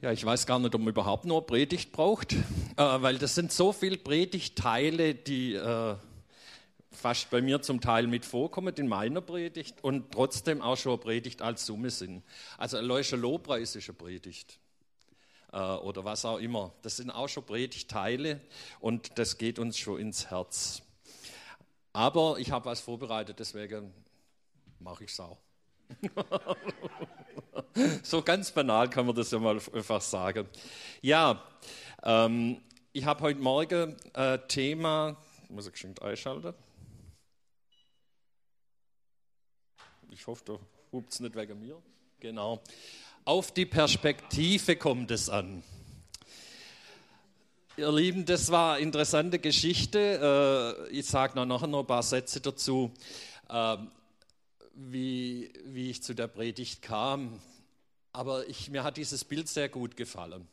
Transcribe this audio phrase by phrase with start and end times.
[0.00, 2.36] Ja, ich weiß gar nicht, ob man überhaupt nur Predigt braucht, äh,
[2.76, 5.96] weil das sind so viele Predigtteile, die äh,
[6.92, 11.00] fast bei mir zum Teil mit vorkommen in meiner Predigt und trotzdem auch schon eine
[11.00, 12.22] Predigt als Summe sind.
[12.58, 14.60] Also Leuscher Lobpreis ist eine Predigt
[15.52, 16.72] äh, oder was auch immer.
[16.82, 18.40] Das sind auch schon Predigtteile
[18.78, 20.80] und das geht uns schon ins Herz.
[21.92, 23.92] Aber ich habe was vorbereitet, deswegen
[24.78, 25.38] mache ich es auch.
[28.02, 30.46] So ganz banal kann man das ja mal einfach sagen.
[31.00, 31.42] Ja,
[32.02, 32.60] ähm,
[32.92, 35.16] ich habe heute Morgen äh, Thema,
[35.48, 36.54] muss ich geschwind einschalten.
[40.10, 40.58] Ich hoffe, da
[40.92, 41.80] hupt es nicht wegen mir.
[42.20, 42.60] Genau.
[43.24, 45.62] Auf die Perspektive kommt es an.
[47.76, 50.86] Ihr Lieben, das war eine interessante Geschichte.
[50.90, 52.90] Äh, ich sage noch noch ein paar Sätze dazu.
[54.80, 57.40] Wie, wie ich zu der Predigt kam.
[58.12, 60.46] Aber ich, mir hat dieses Bild sehr gut gefallen.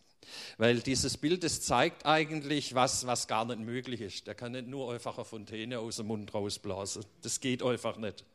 [0.57, 4.25] Weil dieses Bild, das zeigt eigentlich was, was gar nicht möglich ist.
[4.25, 7.05] Der kann nicht nur einfach eine Fontäne aus dem Mund rausblasen.
[7.21, 8.25] Das geht einfach nicht.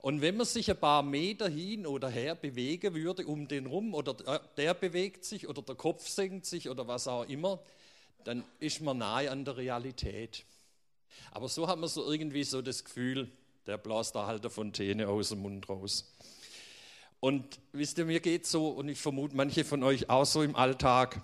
[0.00, 3.94] Und wenn man sich ein paar Meter hin oder her bewegen würde um den rum,
[3.94, 4.14] oder
[4.58, 7.60] der bewegt sich oder der Kopf senkt sich oder was auch immer,
[8.24, 10.44] dann ist man nahe an der Realität.
[11.30, 13.30] Aber so hat man so irgendwie so das Gefühl,
[13.68, 16.10] der blast da halt eine Fontäne aus dem Mund raus.
[17.20, 20.56] Und wisst ihr, mir geht so, und ich vermute manche von euch auch so im
[20.56, 21.22] Alltag,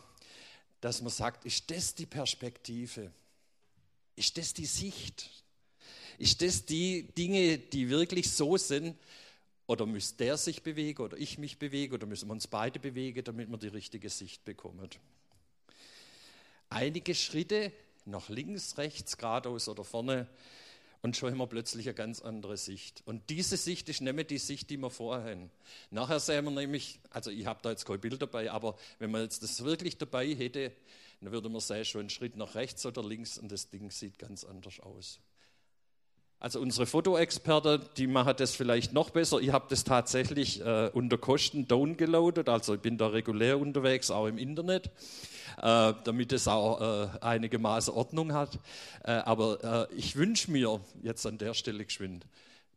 [0.83, 3.11] dass man sagt, ist das die Perspektive?
[4.15, 5.31] Ist das die Sicht?
[6.19, 8.95] Ist das die Dinge, die wirklich so sind?
[9.67, 13.25] Oder müsste der sich bewegen oder ich mich bewegen oder müssen wir uns beide bewegen,
[13.25, 14.91] damit wir die richtige Sicht bekommen?
[16.69, 17.73] Einige Schritte
[18.05, 20.29] nach links, rechts, geradeaus oder vorne
[21.05, 23.03] und schon haben wir plötzlich eine ganz andere Sicht.
[23.05, 25.51] Und diese Sicht ist mehr die Sicht, die wir vorher haben.
[25.91, 29.21] Nachher sehen wir nämlich, also ich habe da jetzt kein Bild dabei, aber wenn man
[29.21, 30.73] jetzt das wirklich dabei hätte,
[31.21, 34.19] dann würde man sehen, schon einen Schritt nach rechts oder links und das Ding sieht
[34.19, 35.21] ganz anders aus.
[36.41, 39.41] Also unsere Fotoexperten, die machen das vielleicht noch besser.
[39.41, 44.27] Ich habe das tatsächlich äh, unter Kosten downgeloadet, also ich bin da regulär unterwegs, auch
[44.27, 44.91] im Internet,
[45.63, 48.59] äh, damit es auch äh, einigermaßen Ordnung hat.
[49.05, 52.27] Äh, aber äh, ich wünsche mir jetzt an der Stelle geschwind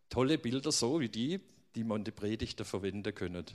[0.10, 1.40] tolle Bilder so wie die,
[1.76, 3.46] die man die Predigten verwenden können.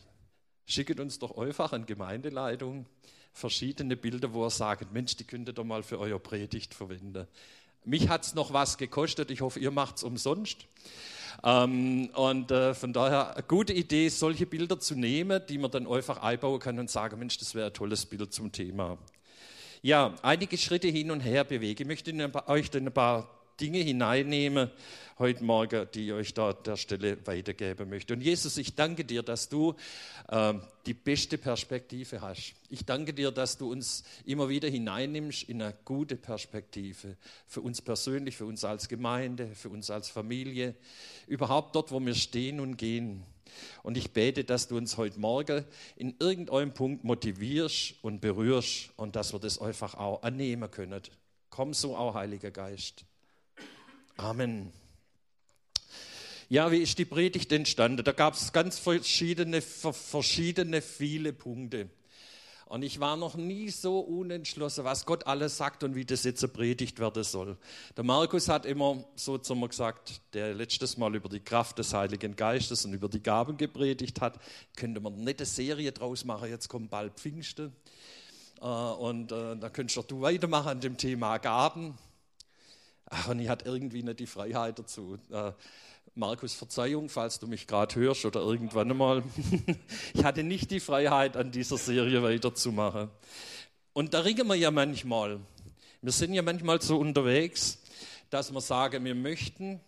[0.67, 2.87] Schickt uns doch einfach an Gemeindeleitung
[3.33, 7.27] verschiedene Bilder, wo ihr sagt, Mensch, die könnt ihr mal für euer Predigt verwenden.
[7.85, 9.31] Mich hat es noch was gekostet.
[9.31, 10.67] Ich hoffe, ihr macht es umsonst.
[11.45, 15.87] Ähm, und äh, von daher eine gute Idee, solche Bilder zu nehmen, die man dann
[15.89, 18.99] einfach einbauen kann und sagen, Mensch, das wäre ein tolles Bild zum Thema.
[19.83, 21.83] Ja, einige Schritte hin und her bewege.
[21.83, 22.13] Ich möchte
[22.47, 24.71] euch dann ein paar Dinge hineinnehmen
[25.19, 28.15] heute Morgen, die ich euch da an der Stelle weitergeben möchte.
[28.15, 29.75] Und Jesus, ich danke dir, dass du
[30.29, 30.55] äh,
[30.87, 32.55] die beste Perspektive hast.
[32.69, 37.17] Ich danke dir, dass du uns immer wieder hineinnimmst in eine gute Perspektive.
[37.47, 40.75] Für uns persönlich, für uns als Gemeinde, für uns als Familie,
[41.27, 43.23] überhaupt dort, wo wir stehen und gehen.
[43.83, 45.65] Und ich bete, dass du uns heute Morgen
[45.97, 51.01] in irgendeinem Punkt motivierst und berührst und dass wir das einfach auch annehmen können.
[51.51, 53.05] Komm so auch, Heiliger Geist.
[54.17, 54.73] Amen.
[56.49, 58.05] Ja, wie ist die Predigt entstanden?
[58.05, 61.89] Da gab es ganz verschiedene, verschiedene, viele Punkte.
[62.67, 66.51] Und ich war noch nie so unentschlossen, was Gott alles sagt und wie das jetzt
[66.53, 67.59] Predigt werden soll.
[67.97, 71.93] Der Markus hat immer so zu mir gesagt, der letztes Mal über die Kraft des
[71.93, 74.39] Heiligen Geistes und über die Gaben gepredigt hat,
[74.75, 77.73] könnte man eine nette Serie draus machen, jetzt kommt bald Pfingsten.
[78.61, 81.99] Äh, und äh, da könntest du weitermachen an dem Thema Gaben.
[83.29, 85.19] Und ich hatte irgendwie nicht die Freiheit dazu.
[85.31, 85.53] Äh,
[86.15, 89.23] Markus, Verzeihung, falls du mich gerade hörst oder irgendwann einmal.
[90.15, 93.11] ich hatte nicht die Freiheit, an dieser Serie weiterzumachen.
[93.93, 95.41] Und da ringen wir ja manchmal.
[96.01, 97.79] Wir sind ja manchmal so unterwegs,
[98.31, 99.81] dass wir sagen, wir möchten.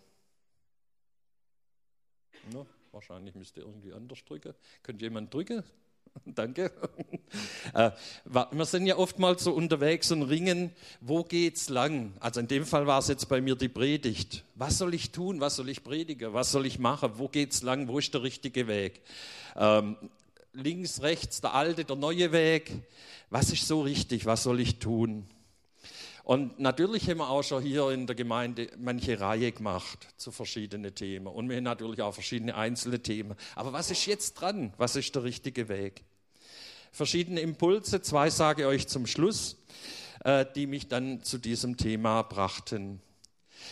[2.52, 4.54] Na, wahrscheinlich müsste irgendwie anders drücken.
[4.82, 5.64] Könnte jemand drücken?
[6.24, 6.72] Danke.
[7.72, 7.90] Äh,
[8.24, 10.70] wir sind ja oftmals so unterwegs und ringen,
[11.00, 12.12] wo geht's lang?
[12.20, 14.44] Also in dem Fall war es jetzt bei mir die Predigt.
[14.54, 15.40] Was soll ich tun?
[15.40, 16.32] Was soll ich predigen?
[16.32, 17.14] Was soll ich machen?
[17.16, 17.88] Wo geht's lang?
[17.88, 19.00] Wo ist der richtige Weg?
[19.56, 19.96] Ähm,
[20.52, 22.70] links, rechts, der alte, der neue Weg.
[23.30, 24.26] Was ist so richtig?
[24.26, 25.26] Was soll ich tun?
[26.24, 30.94] Und natürlich haben wir auch schon hier in der Gemeinde manche Reihe gemacht zu verschiedenen
[30.94, 31.26] Themen.
[31.26, 33.36] Und wir haben natürlich auch verschiedene einzelne Themen.
[33.54, 34.72] Aber was ist jetzt dran?
[34.78, 36.02] Was ist der richtige Weg?
[36.92, 39.58] Verschiedene Impulse, zwei sage ich euch zum Schluss,
[40.24, 43.02] äh, die mich dann zu diesem Thema brachten.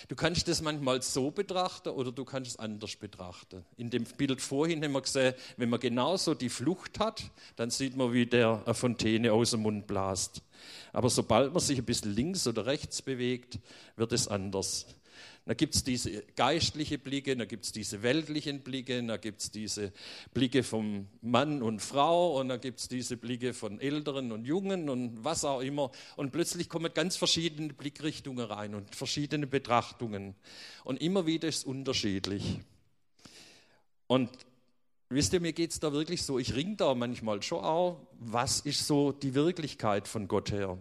[0.09, 3.65] Du kannst das manchmal so betrachten oder du kannst es anders betrachten.
[3.77, 7.23] In dem Bild vorhin haben wir gesehen, wenn man genauso die Flucht hat,
[7.57, 10.43] dann sieht man, wie der eine Fontäne aus dem Mund blast.
[10.93, 13.59] Aber sobald man sich ein bisschen links oder rechts bewegt,
[13.97, 14.87] wird es anders.
[15.45, 19.51] Da gibt es diese geistlichen Blicke, da gibt es diese weltlichen Blicke, da gibt es
[19.51, 19.93] diese
[20.33, 24.89] Blicke vom Mann und Frau und da gibt es diese Blicke von Älteren und Jungen
[24.89, 25.91] und was auch immer.
[26.17, 30.37] Und plötzlich kommen ganz verschiedene Blickrichtungen rein und verschiedene Betrachtungen.
[30.85, 32.61] Und immer wieder ist es unterschiedlich.
[34.07, 34.31] Und
[35.09, 38.61] wisst ihr, mir geht es da wirklich so, ich ringe da manchmal schon auch, was
[38.61, 40.79] ist so die Wirklichkeit von Gott her?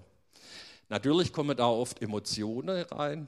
[0.90, 3.28] Natürlich kommen da oft Emotionen rein,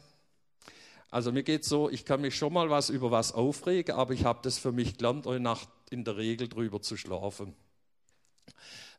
[1.13, 4.25] also mir geht so, ich kann mich schon mal was über was aufregen, aber ich
[4.25, 7.53] habe das für mich gelernt, eine Nacht in der Regel drüber zu schlafen.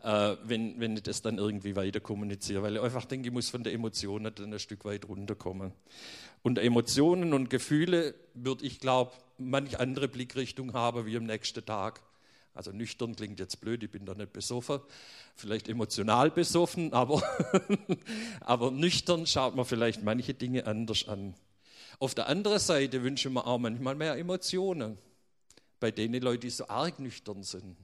[0.00, 3.50] Äh, wenn, wenn ich das dann irgendwie weiter kommuniziere, weil ich einfach denke, ich muss
[3.50, 5.72] von den Emotionen dann ein Stück weit runterkommen.
[6.42, 12.00] Und Emotionen und Gefühle würde ich glaube, manch andere Blickrichtung haben wie am nächsten Tag.
[12.54, 14.78] Also nüchtern klingt jetzt blöd, ich bin da nicht besoffen,
[15.34, 17.24] vielleicht emotional besoffen, aber,
[18.40, 21.34] aber nüchtern schaut man vielleicht manche Dinge anders an.
[21.98, 24.98] Auf der anderen Seite wünschen wir auch manchmal mehr Emotionen
[25.80, 27.76] bei den Leuten, die so arg nüchtern sind.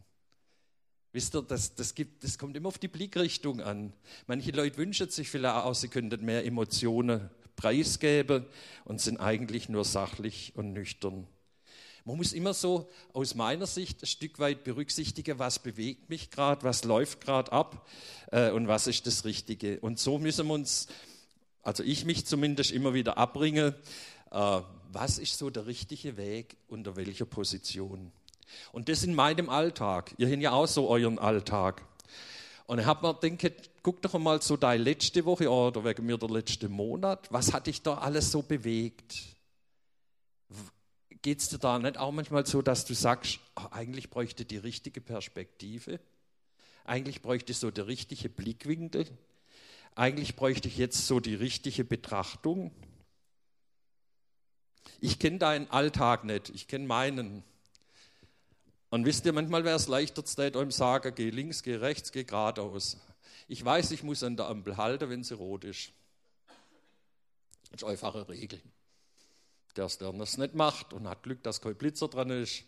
[1.12, 3.92] Wisst ihr, das, das, gibt, das kommt immer auf die Blickrichtung an.
[4.26, 8.46] Manche Leute wünschen sich vielleicht auch, sie könnten mehr Emotionen preisgeben
[8.84, 11.26] und sind eigentlich nur sachlich und nüchtern.
[12.04, 16.62] Man muss immer so aus meiner Sicht ein Stück weit berücksichtigen, was bewegt mich gerade,
[16.62, 17.86] was läuft gerade ab
[18.32, 19.80] äh, und was ist das Richtige.
[19.80, 20.86] Und so müssen wir uns
[21.62, 23.74] also ich mich zumindest immer wieder abbringe,
[24.30, 24.60] äh,
[24.92, 28.12] was ist so der richtige Weg, unter welcher Position.
[28.72, 30.14] Und das in meinem Alltag.
[30.18, 31.82] Ihr habt ja auch so euren Alltag.
[32.66, 36.18] Und ich habe mir gedacht, guck doch mal so deine letzte Woche oder wegen mir
[36.18, 39.16] der letzte Monat, was hat dich da alles so bewegt?
[41.22, 44.56] Geht es dir da nicht auch manchmal so, dass du sagst, ach, eigentlich bräuchte die
[44.56, 46.00] richtige Perspektive?
[46.84, 49.06] Eigentlich bräuchte so der richtige Blickwinkel?
[50.00, 52.72] Eigentlich bräuchte ich jetzt so die richtige Betrachtung.
[54.98, 57.44] Ich kenne deinen Alltag nicht, ich kenne meinen.
[58.88, 62.24] Und wisst ihr, manchmal wäre es leichter, zu eurem sagen, geh links, geh rechts, geh
[62.24, 62.96] geradeaus.
[63.46, 65.92] Ich weiß, ich muss an der Ampel halten, wenn sie rot ist.
[67.70, 68.58] Das ist einfache Regel.
[69.76, 72.64] Der, der das nicht macht und hat Glück, dass kein Blitzer dran ist,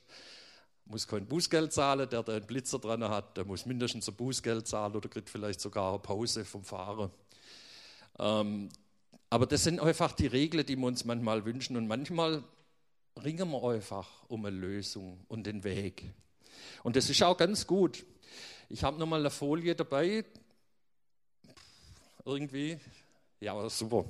[0.85, 2.11] muss kein Bußgeld zahlen.
[2.11, 5.63] Der, der einen Blitzer dran hat, der muss mindestens ein Bußgeld zahlen oder kriegt vielleicht
[5.63, 7.11] sogar eine Pause vom Fahrer.
[8.19, 8.69] Ähm,
[9.31, 11.77] aber das sind einfach die Regeln, die wir uns manchmal wünschen.
[11.77, 12.45] Und manchmal
[13.23, 16.13] ringen wir einfach um eine Lösung und den Weg.
[16.83, 18.05] Und das ist auch ganz gut.
[18.69, 20.25] Ich habe nochmal eine Folie dabei.
[22.25, 22.79] Irgendwie.
[23.41, 24.05] Ja, super.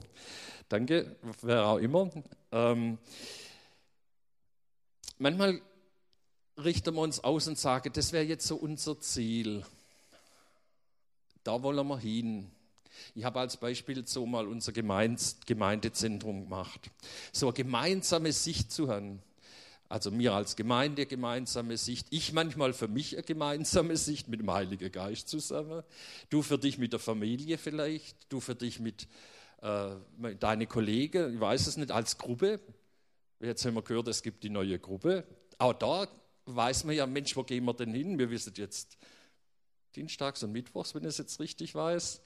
[0.68, 2.10] Danke, wer auch immer.
[2.50, 2.98] Ähm,
[5.18, 5.60] manchmal
[6.56, 9.64] richten wir uns aus und sagen, das wäre jetzt so unser Ziel.
[11.44, 12.50] Da wollen wir hin.
[13.14, 16.90] Ich habe als Beispiel so mal unser Gemeindezentrum gemacht.
[17.32, 19.22] So eine gemeinsame Sicht zu haben.
[19.88, 24.50] Also mir als Gemeinde gemeinsame Sicht, ich manchmal für mich eine gemeinsame Sicht mit dem
[24.50, 25.82] Heiligen Geist zusammen,
[26.30, 29.06] du für dich mit der Familie vielleicht, du für dich mit
[29.60, 29.90] äh,
[30.40, 32.58] deinen Kollegen, ich weiß es nicht, als Gruppe.
[33.38, 35.24] Jetzt haben wir gehört, es gibt die neue Gruppe.
[35.58, 36.08] Auch da
[36.46, 38.18] weiß man ja, Mensch, wo gehen wir denn hin?
[38.18, 38.96] Wir wissen jetzt
[39.94, 42.22] Dienstags und Mittwochs, wenn ich es jetzt richtig weiß.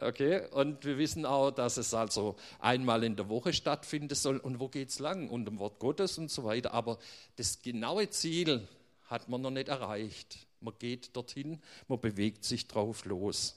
[0.00, 4.38] Okay, und wir wissen auch, dass es also einmal in der Woche stattfinden soll.
[4.38, 5.28] Und wo geht es lang?
[5.28, 6.72] Und dem Wort Gottes und so weiter.
[6.74, 6.98] Aber
[7.36, 8.66] das genaue Ziel
[9.04, 10.38] hat man noch nicht erreicht.
[10.60, 13.56] Man geht dorthin, man bewegt sich drauf los.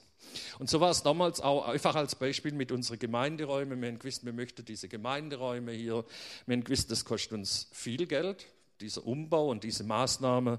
[0.58, 3.80] Und so war es damals auch einfach als Beispiel mit unseren Gemeinderäumen.
[3.80, 6.04] Wir haben gewusst, wir möchten diese Gemeinderäume hier.
[6.46, 8.46] Wir haben gewusst, das kostet uns viel Geld
[8.80, 10.58] dieser Umbau und diese Maßnahme.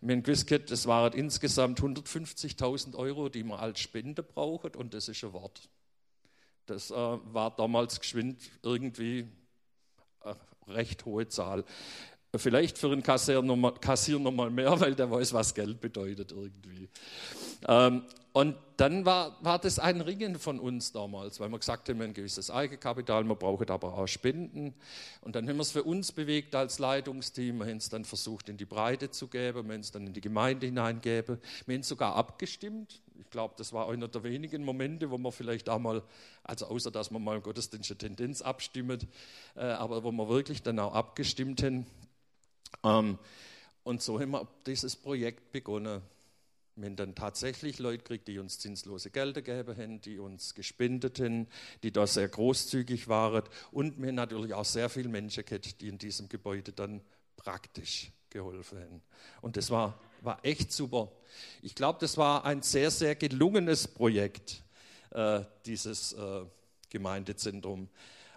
[0.00, 5.22] Haben gewusst, das waren insgesamt 150.000 Euro, die man als Spende braucht und das ist
[5.24, 5.68] ein Wort.
[6.66, 9.28] Das äh, war damals geschwind irgendwie
[10.20, 10.36] eine
[10.68, 11.64] recht hohe Zahl.
[12.34, 13.74] Vielleicht für einen Kassier nochmal
[14.18, 16.88] noch mehr, weil der weiß, was Geld bedeutet irgendwie.
[17.68, 18.02] Ähm,
[18.36, 22.04] und dann war, war das ein Ringen von uns damals, weil wir gesagt haben, wir
[22.04, 24.74] haben ein gewisses Eigenkapital, wir brauchen aber auch Spenden.
[25.22, 27.60] Und dann haben wir es für uns bewegt als Leitungsteam.
[27.60, 30.12] Wir haben es dann versucht, in die Breite zu geben, wir haben es dann in
[30.12, 31.38] die Gemeinde hineingeben.
[31.64, 33.00] Wir haben es sogar abgestimmt.
[33.18, 36.02] Ich glaube, das war einer der wenigen Momente, wo man vielleicht auch mal,
[36.44, 39.06] also außer dass man mal im Gottesdienst eine Tendenz abstimmt,
[39.54, 41.86] äh, aber wo wir wirklich dann auch abgestimmt haben.
[42.84, 43.18] Ähm,
[43.82, 46.02] und so haben wir dieses Projekt begonnen
[46.84, 51.46] haben dann tatsächlich Leute gekriegt, die uns zinslose Gelder gegeben haben, die uns gespendet haben,
[51.82, 53.42] die da sehr großzügig waren.
[53.72, 57.00] Und haben natürlich auch sehr viele Menschen gehabt, die in diesem Gebäude dann
[57.36, 59.02] praktisch geholfen haben.
[59.40, 61.10] Und das war, war echt super.
[61.62, 64.62] Ich glaube, das war ein sehr, sehr gelungenes Projekt,
[65.10, 66.44] äh, dieses äh,
[66.90, 67.88] Gemeindezentrum.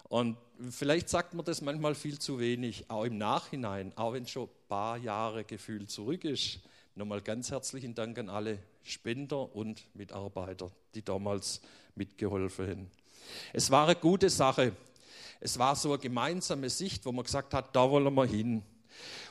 [0.04, 0.38] Und
[0.70, 4.68] vielleicht sagt man das manchmal viel zu wenig, auch im Nachhinein, auch wenn schon ein
[4.68, 6.60] paar Jahre gefühlt zurück ist
[6.94, 11.60] Nochmal ganz herzlichen Dank an alle Spender und Mitarbeiter, die damals
[11.94, 12.90] mitgeholfen haben.
[13.52, 14.72] Es war eine gute Sache.
[15.38, 18.62] Es war so eine gemeinsame Sicht, wo man gesagt hat, da wollen wir hin.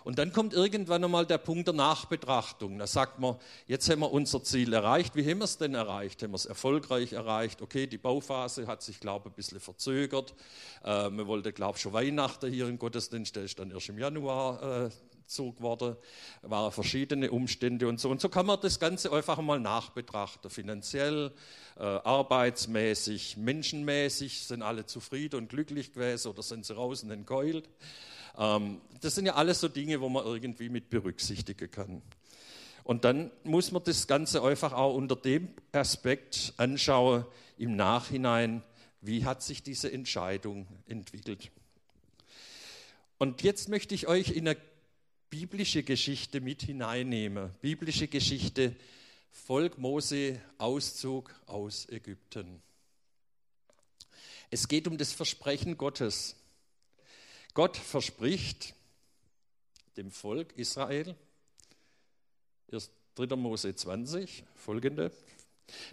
[0.03, 2.77] Und dann kommt irgendwann einmal der Punkt der Nachbetrachtung.
[2.77, 3.35] Da sagt man,
[3.67, 5.15] jetzt haben wir unser Ziel erreicht.
[5.15, 6.23] Wie haben wir es denn erreicht?
[6.23, 7.61] Haben wir es erfolgreich erreicht?
[7.61, 10.33] Okay, die Bauphase hat sich, glaube ich, ein bisschen verzögert.
[10.83, 13.99] Äh, man wollte, glaube ich, schon Weihnachten hier im Gottesdienst, der ist dann erst im
[13.99, 14.89] Januar äh,
[15.29, 15.97] Zug wurde,
[16.41, 18.09] waren verschiedene Umstände und so.
[18.09, 20.49] Und so kann man das Ganze einfach mal nachbetrachten.
[20.49, 21.31] Finanziell,
[21.77, 27.69] äh, arbeitsmäßig, menschenmäßig, sind alle zufrieden und glücklich gewesen oder sind sie raus und entkeult.
[28.35, 32.01] Das sind ja alles so Dinge, wo man irgendwie mit berücksichtigen kann.
[32.83, 37.25] Und dann muss man das Ganze einfach auch unter dem Aspekt anschauen,
[37.57, 38.63] im Nachhinein,
[39.01, 41.51] wie hat sich diese Entscheidung entwickelt.
[43.17, 44.57] Und jetzt möchte ich euch in eine
[45.29, 47.53] biblische Geschichte mit hineinnehme.
[47.61, 48.75] Biblische Geschichte,
[49.29, 52.61] Volk Mose, Auszug aus Ägypten.
[54.49, 56.35] Es geht um das Versprechen Gottes.
[57.59, 58.73] Gott verspricht
[59.97, 61.13] dem Volk Israel,
[63.15, 63.35] 3.
[63.35, 65.11] Mose 20, folgende.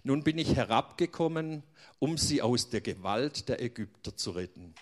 [0.05, 1.65] Nun bin ich herabgekommen,
[1.99, 4.77] um sie aus der Gewalt der Ägypter zu retten.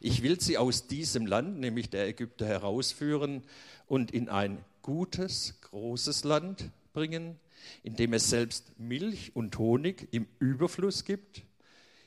[0.00, 3.42] Ich will sie aus diesem Land, nämlich der Ägypter, herausführen
[3.88, 7.40] und in ein gutes, großes Land bringen,
[7.82, 11.42] in dem es selbst Milch und Honig im Überfluss gibt.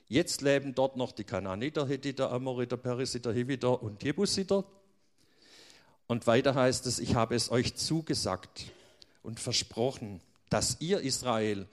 [0.08, 4.64] Jetzt leben dort noch die Kananiter, Hethiter, Amoriter, Perisiter, Hiviter und Jebusiter.
[6.08, 8.66] Und weiter heißt es, ich habe es euch zugesagt
[9.24, 11.68] und versprochen, dass ihr Israel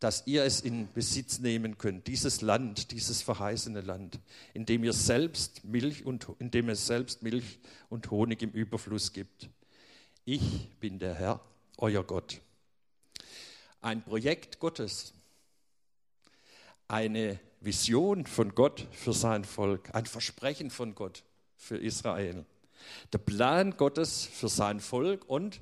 [0.00, 4.18] dass ihr es in Besitz nehmen könnt, dieses Land, dieses verheißene Land,
[4.52, 9.12] in dem ihr selbst Milch und in dem es selbst Milch und Honig im Überfluss
[9.12, 9.48] gibt.
[10.24, 11.40] Ich bin der Herr,
[11.78, 12.40] euer Gott.
[13.80, 15.14] Ein Projekt Gottes,
[16.88, 21.24] eine Vision von Gott für sein Volk, ein Versprechen von Gott
[21.56, 22.44] für Israel.
[23.12, 25.60] Der Plan Gottes für sein Volk und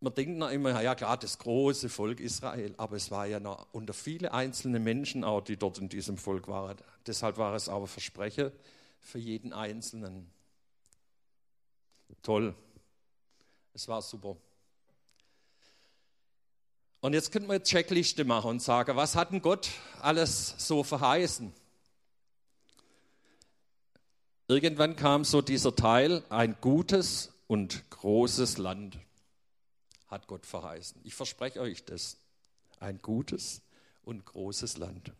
[0.00, 3.66] man denkt noch immer, ja klar, das große Volk Israel, aber es war ja noch
[3.72, 6.76] unter viele einzelne Menschen auch, die dort in diesem Volk waren.
[7.06, 8.52] Deshalb war es aber Versprechen
[9.00, 10.30] für jeden Einzelnen.
[12.22, 12.54] Toll.
[13.74, 14.36] Es war super.
[17.08, 19.70] Und jetzt könnten wir eine Checkliste machen und sagen, was hat denn Gott
[20.02, 21.54] alles so verheißen?
[24.46, 28.98] Irgendwann kam so dieser Teil, ein gutes und großes Land
[30.08, 31.00] hat Gott verheißen.
[31.02, 32.18] Ich verspreche euch das.
[32.78, 33.62] Ein gutes
[34.02, 35.10] und großes Land.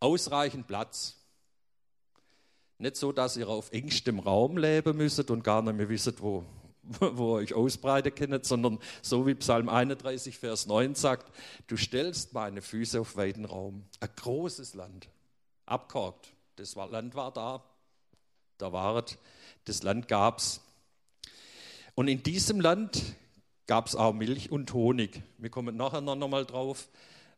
[0.00, 1.16] Ausreichend Platz.
[2.76, 6.44] Nicht so, dass ihr auf engstem Raum leben müsstet und gar nicht mehr wisst, wo,
[7.00, 11.30] wo euch ausbreiten könnt, sondern so wie Psalm 31, Vers 9 sagt,
[11.66, 13.84] du stellst meine Füße auf weiten Raum.
[14.00, 15.08] Ein großes Land,
[15.66, 16.32] abgehakt.
[16.56, 17.64] Das Land war da,
[18.58, 19.18] da war es,
[19.64, 20.60] das Land gab es.
[21.94, 23.02] Und in diesem Land
[23.66, 25.22] gab es auch Milch und Honig.
[25.38, 26.88] Wir kommen nachher noch mal drauf,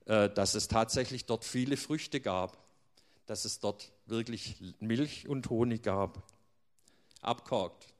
[0.07, 2.59] äh, dass es tatsächlich dort viele Früchte gab,
[3.27, 6.23] dass es dort wirklich Milch und Honig gab.
[7.21, 7.96] Abgehakt.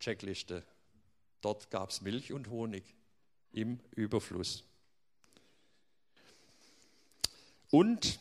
[0.00, 0.64] Checkliste.
[1.40, 2.84] Dort gab es Milch und Honig
[3.52, 4.64] im Überfluss.
[7.70, 8.18] Und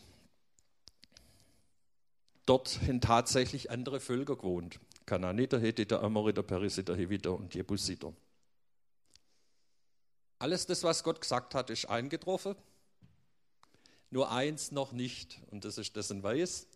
[2.46, 4.80] dort sind tatsächlich andere Völker gewohnt.
[5.06, 8.14] Kananiter, Hethiter, Amoriter, Perisiter, Heviter und Jebusiter.
[10.40, 12.56] Alles das, was Gott gesagt hat, ist eingetroffen.
[14.10, 16.68] Nur eins noch nicht, und das ist dessen Weiß,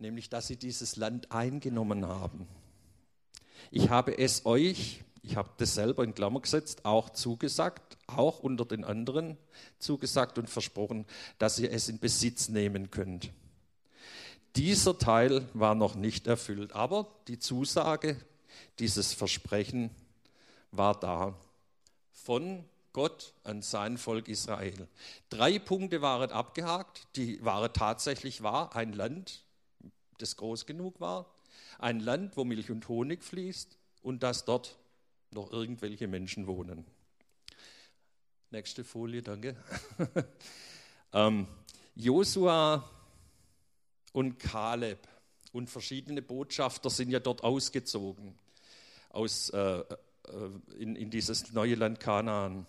[0.00, 2.46] nämlich, dass sie dieses Land eingenommen haben.
[3.70, 8.64] Ich habe es euch, ich habe das selber in Klammer gesetzt, auch zugesagt, auch unter
[8.64, 9.36] den anderen
[9.78, 11.06] zugesagt und versprochen,
[11.38, 13.30] dass ihr es in Besitz nehmen könnt.
[14.56, 18.16] Dieser Teil war noch nicht erfüllt, aber die Zusage,
[18.78, 19.90] dieses Versprechen
[20.72, 21.34] war da
[22.12, 24.88] von Gott an sein Volk Israel.
[25.28, 28.74] Drei Punkte waren abgehakt, die waren tatsächlich wahr.
[28.74, 29.44] Ein Land,
[30.22, 31.32] das groß genug war,
[31.78, 34.78] ein Land, wo Milch und Honig fließt und dass dort
[35.30, 36.84] noch irgendwelche Menschen wohnen.
[38.50, 39.56] Nächste Folie, danke.
[41.12, 41.46] ähm,
[41.94, 42.88] Josua
[44.12, 45.06] und Kaleb
[45.52, 48.36] und verschiedene Botschafter sind ja dort ausgezogen
[49.10, 49.84] aus, äh, äh,
[50.78, 52.66] in, in dieses neue Land Kanaan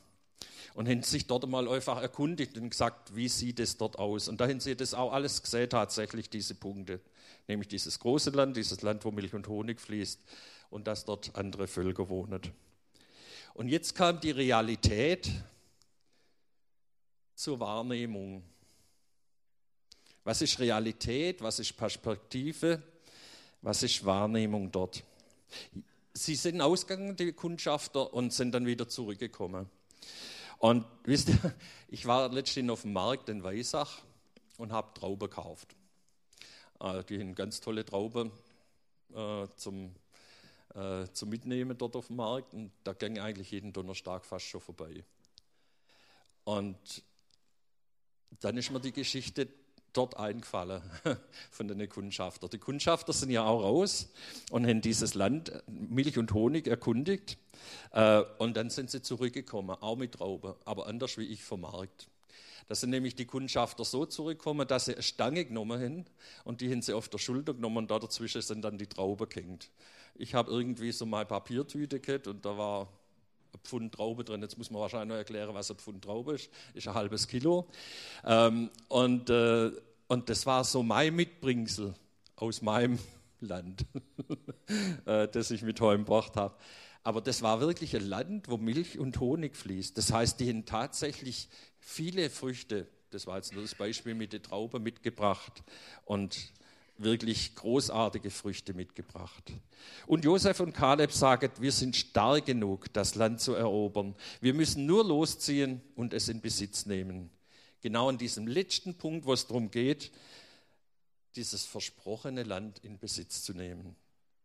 [0.74, 4.28] und haben sich dort mal einfach erkundigt und gesagt, wie sieht es dort aus.
[4.28, 7.00] Und dahin sie das auch alles gesehen, tatsächlich diese Punkte,
[7.48, 10.20] nämlich dieses große Land, dieses Land, wo Milch und Honig fließt
[10.70, 12.42] und dass dort andere Völker wohnen.
[13.54, 15.30] Und jetzt kam die Realität
[17.36, 18.44] zur Wahrnehmung.
[20.24, 21.42] Was ist Realität?
[21.42, 22.82] Was ist Perspektive?
[23.62, 25.04] Was ist Wahrnehmung dort?
[26.14, 29.70] Sie sind ausgegangen, die Kundschafter, und sind dann wieder zurückgekommen.
[30.60, 31.56] Und wisst ihr,
[31.88, 34.02] ich war letztens auf dem Markt in Weisach
[34.58, 35.76] und habe Trauben gekauft.
[36.80, 38.32] Äh, die haben ganz tolle Trauben
[39.14, 39.96] äh, zum,
[40.76, 42.54] äh, zum Mitnehmen dort auf dem Markt.
[42.54, 45.04] Und da ging eigentlich jeden Donnerstag fast schon vorbei.
[46.44, 47.04] Und
[48.40, 49.48] dann ist mir die Geschichte
[49.94, 50.82] dort eingefallen
[51.52, 52.48] von den Kundschafter.
[52.48, 54.10] Die Kundschafter sind ja auch raus
[54.50, 57.38] und haben dieses Land Milch und Honig erkundigt.
[57.92, 62.08] Äh, und dann sind sie zurückgekommen, auch mit Trauben, aber anders wie ich vom Markt.
[62.68, 66.06] Da sind nämlich die Kundschafter so zurückgekommen, dass sie eine Stange genommen haben
[66.46, 69.28] und die haben sie auf der Schulter genommen und da dazwischen sind dann die Trauben
[69.28, 69.70] gehängt.
[70.16, 72.88] Ich habe irgendwie so mal Papiertüte gehabt und da war
[73.64, 74.42] Pfund Traube drin.
[74.42, 76.50] Jetzt muss man wahrscheinlich noch erklären, was ein Pfund Traube ist.
[76.74, 77.68] Ist ein halbes Kilo.
[78.26, 79.72] Ähm, und, äh,
[80.08, 81.94] und das war so mein Mitbringsel
[82.36, 83.00] aus meinem
[83.40, 83.86] Land,
[85.06, 86.56] äh, das ich mit heim gebracht habe.
[87.04, 89.98] Aber das war wirklich ein Land, wo Milch und Honig fließt.
[89.98, 94.42] Das heißt, die haben tatsächlich viele Früchte, das war jetzt nur das Beispiel mit der
[94.42, 95.64] Traube mitgebracht
[96.06, 96.54] und
[97.04, 99.52] wirklich großartige Früchte mitgebracht.
[100.08, 104.16] Und Josef und Kaleb sagen, wir sind stark genug, das Land zu erobern.
[104.40, 107.30] Wir müssen nur losziehen und es in Besitz nehmen.
[107.82, 110.12] Genau an diesem letzten Punkt, wo es darum geht,
[111.36, 113.96] dieses versprochene Land in Besitz zu nehmen.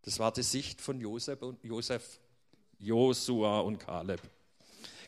[0.03, 2.21] Das war die Sicht von Josef und Josef
[2.79, 4.21] Josua und Kaleb.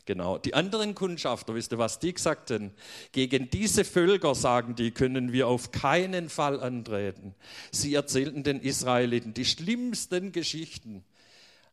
[0.09, 0.39] Genau.
[0.39, 2.71] Die anderen Kundschafter, wisst ihr, was die gesagt haben?
[3.11, 7.35] Gegen diese Völker, sagen die, können wir auf keinen Fall antreten.
[7.71, 11.05] Sie erzählten den Israeliten die schlimmsten Geschichten.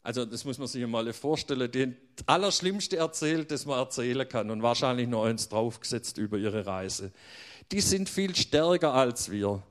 [0.03, 1.97] Also, das muss man sich mal vorstellen, den
[2.27, 7.13] Allerschlimmste erzählt, das man erzählen kann und wahrscheinlich noch eins draufgesetzt über ihre Reise.
[7.73, 9.63] Die sind viel stärker als wir.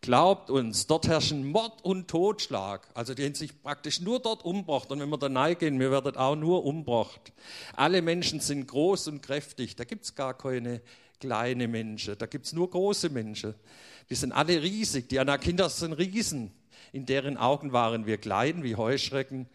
[0.00, 2.88] Glaubt uns, dort herrschen Mord und Totschlag.
[2.94, 4.90] Also die haben sich praktisch nur dort umgebracht.
[4.92, 7.32] Und wenn wir da reingehen, wir werden auch nur umgebracht.
[7.74, 9.74] Alle Menschen sind groß und kräftig.
[9.74, 10.80] Da gibt es gar keine
[11.18, 12.16] kleine Menschen.
[12.16, 13.54] Da gibt es nur große Menschen.
[14.08, 15.08] Die sind alle riesig.
[15.08, 16.52] Die Anakinder sind Riesen.
[16.92, 19.48] In deren Augen waren wir klein wie Heuschrecken.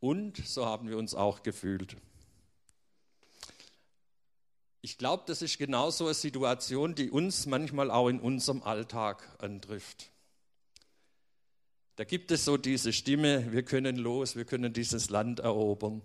[0.00, 1.96] Und so haben wir uns auch gefühlt.
[4.86, 10.12] Ich glaube, das ist genauso eine Situation, die uns manchmal auch in unserem Alltag antrifft.
[11.96, 16.02] Da gibt es so diese Stimme, wir können los, wir können dieses Land erobern.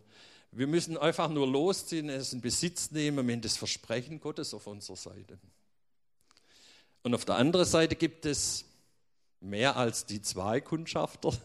[0.49, 4.97] Wir müssen einfach nur losziehen, es in Besitz nehmen, haben das Versprechen Gottes auf unserer
[4.97, 5.37] Seite.
[7.03, 8.65] Und auf der anderen Seite gibt es
[9.41, 11.37] mehr als die zwei Kundschafter,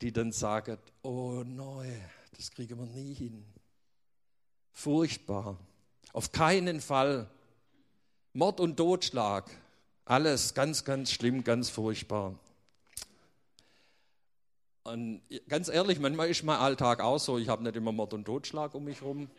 [0.00, 3.44] die dann sagen, oh nein, das kriegen wir nie hin.
[4.72, 5.58] Furchtbar.
[6.12, 7.28] Auf keinen Fall.
[8.32, 9.50] Mord und Totschlag.
[10.04, 12.34] Alles ganz, ganz schlimm, ganz furchtbar.
[14.82, 17.38] Und ganz ehrlich, manchmal ist mein Alltag auch so.
[17.38, 19.30] Ich habe nicht immer Mord und Totschlag um mich herum.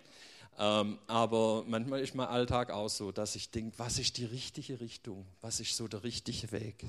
[0.60, 4.80] Ähm, aber manchmal ist mein Alltag auch so, dass ich denke, was ist die richtige
[4.80, 5.26] Richtung?
[5.42, 6.86] Was ist so der richtige Weg?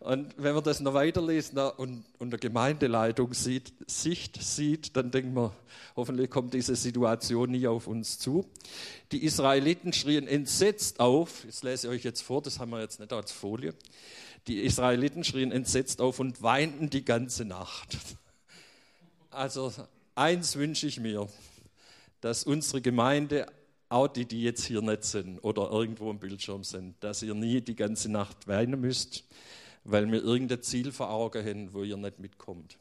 [0.00, 5.52] Und wenn man das noch weiterlesen und unter Gemeindeleitung sieht, Sicht sieht, dann denkt man,
[5.96, 8.46] hoffentlich kommt diese Situation nie auf uns zu.
[9.12, 13.00] Die Israeliten schrien entsetzt auf, das lese ich euch jetzt vor, das haben wir jetzt
[13.00, 13.74] nicht als Folie.
[14.46, 17.96] Die Israeliten schrien entsetzt auf und weinten die ganze Nacht.
[19.30, 19.72] Also
[20.14, 21.28] eins wünsche ich mir,
[22.20, 23.46] dass unsere Gemeinde
[23.88, 27.60] auch die, die jetzt hier nicht sind oder irgendwo im Bildschirm sind, dass ihr nie
[27.60, 29.24] die ganze Nacht weinen müsst,
[29.84, 32.78] weil wir irgendein Ziel vor Augen haben, wo ihr nicht mitkommt.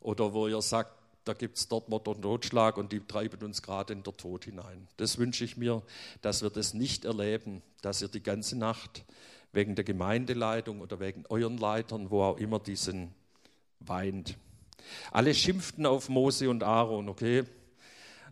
[0.00, 0.92] Oder wo ihr sagt,
[1.24, 4.46] da gibt es dort Mord und Totschlag und die treiben uns gerade in der Tod
[4.46, 4.88] hinein.
[4.96, 5.82] Das wünsche ich mir,
[6.22, 9.04] dass wir das nicht erleben, dass ihr die ganze Nacht
[9.52, 13.12] wegen der Gemeindeleitung oder wegen euren Leitern, wo auch immer die sind,
[13.80, 14.36] weint.
[15.12, 17.44] Alle schimpften auf Mose und Aaron, okay?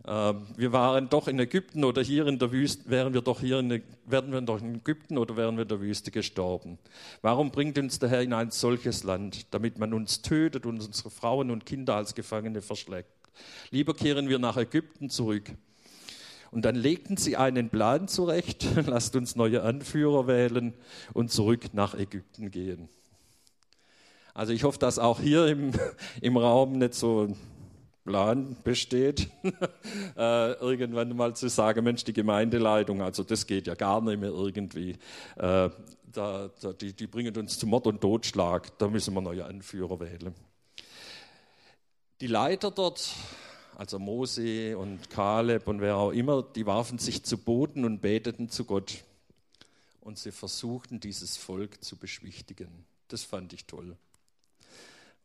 [0.07, 3.59] Ähm, wir waren doch in Ägypten oder hier in der Wüste, wären wir doch hier
[3.59, 6.79] in, wären wir doch in Ägypten oder wären wir in der Wüste gestorben.
[7.21, 11.09] Warum bringt uns der Herr in ein solches Land, damit man uns tötet und unsere
[11.09, 13.11] Frauen und Kinder als Gefangene verschleppt?
[13.69, 15.51] Lieber kehren wir nach Ägypten zurück.
[16.51, 20.73] Und dann legten sie einen Plan zurecht, lasst uns neue Anführer wählen
[21.13, 22.87] und zurück nach Ägypten gehen.
[24.33, 25.73] Also ich hoffe, dass auch hier im,
[26.21, 27.35] im Raum nicht so
[28.07, 29.29] Plan besteht,
[30.17, 34.29] äh, irgendwann mal zu sagen, Mensch, die Gemeindeleitung, also das geht ja gar nicht mehr
[34.29, 34.91] irgendwie.
[35.35, 35.69] Äh,
[36.13, 39.99] da, da, die, die bringen uns zu Mord und Totschlag, da müssen wir neue Anführer
[39.99, 40.33] wählen.
[42.21, 43.13] Die Leiter dort,
[43.75, 48.49] also Mose und Kaleb und wer auch immer, die warfen sich zu Boden und beteten
[48.49, 49.03] zu Gott.
[49.99, 52.85] Und sie versuchten, dieses Volk zu beschwichtigen.
[53.09, 53.97] Das fand ich toll.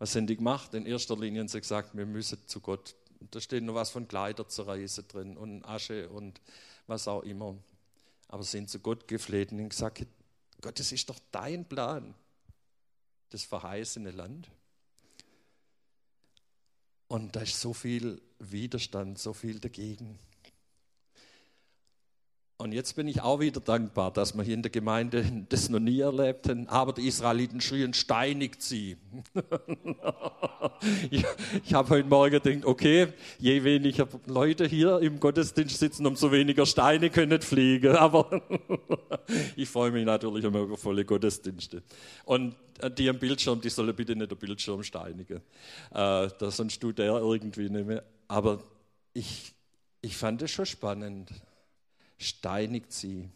[0.03, 0.75] Was haben die gemacht?
[0.75, 2.97] In erster Linie haben sie gesagt, wir müssen zu Gott.
[3.31, 6.41] Da steht noch was von Kleider zur Reise drin und Asche und
[6.88, 7.55] was auch immer.
[8.27, 10.05] Aber sind zu Gott gefleht und gesagt,
[10.61, 12.15] Gott, das ist doch dein Plan,
[13.31, 14.51] das verheißene Land.
[17.07, 20.19] Und da ist so viel Widerstand, so viel dagegen.
[22.62, 25.81] Und jetzt bin ich auch wieder dankbar, dass wir hier in der Gemeinde das noch
[25.81, 26.68] nie erlebt haben.
[26.68, 28.96] Aber die Israeliten schrien, steinigt sie.
[31.11, 31.25] ich,
[31.64, 33.09] ich habe heute Morgen gedacht, okay,
[33.40, 37.96] je weniger Leute hier im Gottesdienst sitzen, umso weniger Steine können fliegen.
[37.96, 38.40] Aber
[39.57, 41.83] ich freue mich natürlich über volle Gottesdienste.
[42.27, 45.38] Und äh, die am Bildschirm, die sollen bitte nicht der Bildschirm steinigen.
[45.38, 45.40] Äh,
[45.90, 48.05] da sonst tut der irgendwie nicht mehr.
[48.29, 48.61] Aber
[49.14, 49.53] ich,
[50.01, 51.29] ich fand es schon spannend
[52.18, 53.29] steinigt sie.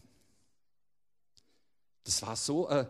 [2.04, 2.86] Das war so äh,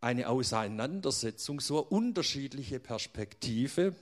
[0.00, 3.94] eine Auseinandersetzung, so eine unterschiedliche Perspektive,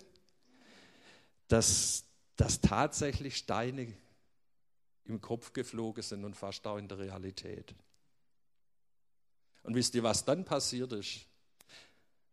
[1.49, 2.05] dass,
[2.37, 3.93] dass tatsächlich Steine
[5.05, 7.75] im Kopf geflogen sind und fast auch in der Realität.
[9.63, 11.27] Und wisst ihr, was dann passiert ist?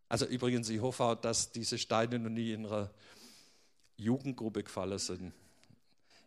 [0.10, 2.90] Also übrigens, ich hoffe auch, dass diese Steine noch nie in einer
[3.98, 5.34] Jugendgruppe gefallen sind.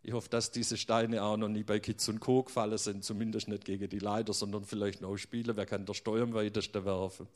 [0.02, 2.42] Ich hoffe, dass diese Steine auch noch nie bei Kids und Co.
[2.42, 5.56] gefallen sind, zumindest nicht gegen die Leiter, sondern vielleicht noch Spieler.
[5.56, 7.28] Wer kann der Steuer am weitesten werfen?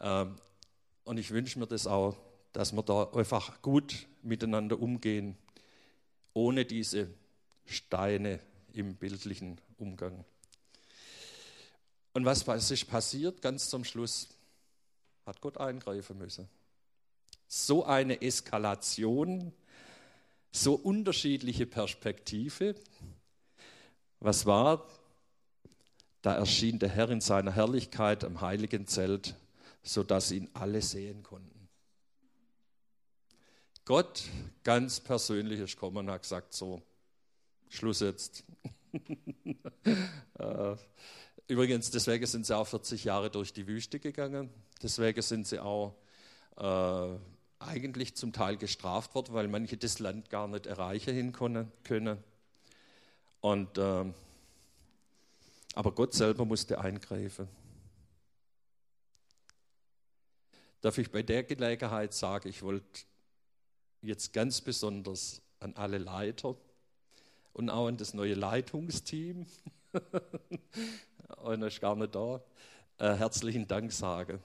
[0.00, 0.36] Ähm,
[1.04, 2.16] und ich wünsche mir das auch,
[2.52, 5.36] dass wir da einfach gut miteinander umgehen,
[6.32, 7.08] ohne diese
[7.66, 8.40] Steine
[8.72, 10.24] im bildlichen Umgang.
[12.14, 13.42] Und was ist passiert?
[13.42, 14.28] Ganz zum Schluss
[15.24, 16.48] hat Gott eingreifen müssen.
[17.46, 19.52] So eine Eskalation
[20.62, 22.74] so unterschiedliche Perspektive.
[24.20, 24.86] Was war?
[26.22, 29.36] Da erschien der Herr in seiner Herrlichkeit am heiligen Zelt,
[29.82, 31.68] sodass ihn alle sehen konnten.
[33.84, 34.24] Gott
[34.64, 36.82] ganz persönlich ist gekommen und hat gesagt, so,
[37.68, 38.44] Schluss jetzt.
[40.38, 40.76] Äh,
[41.46, 44.50] übrigens, deswegen sind sie auch 40 Jahre durch die Wüste gegangen.
[44.82, 45.94] Deswegen sind sie auch
[46.58, 47.16] äh,
[47.58, 52.22] eigentlich zum Teil gestraft worden, weil manche das Land gar nicht erreichen können.
[53.40, 54.04] Und, äh,
[55.74, 57.48] aber Gott selber musste eingreifen.
[60.80, 63.02] Darf ich bei der Gelegenheit sagen, ich wollte
[64.02, 66.56] jetzt ganz besonders an alle Leiter
[67.54, 69.46] und auch an das neue Leitungsteam,
[71.44, 72.40] einer ist gar nicht da,
[72.98, 74.40] äh, herzlichen Dank sagen.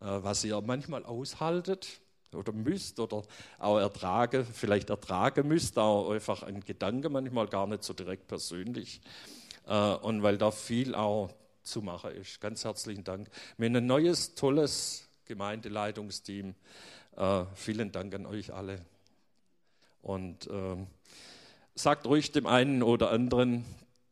[0.00, 2.00] Äh, was ihr manchmal aushaltet
[2.34, 3.22] oder müsst oder
[3.58, 9.00] auch ertragen, vielleicht ertragen müsst, auch einfach ein Gedanke manchmal gar nicht so direkt persönlich.
[9.66, 11.30] Äh, und weil da viel auch
[11.62, 12.40] zu machen ist.
[12.40, 13.28] Ganz herzlichen Dank.
[13.56, 16.54] Wir haben ein neues, tolles Gemeindeleitungsteam.
[17.16, 18.80] Äh, vielen Dank an euch alle.
[20.00, 20.86] Und ähm,
[21.74, 23.64] sagt ruhig dem einen oder anderen,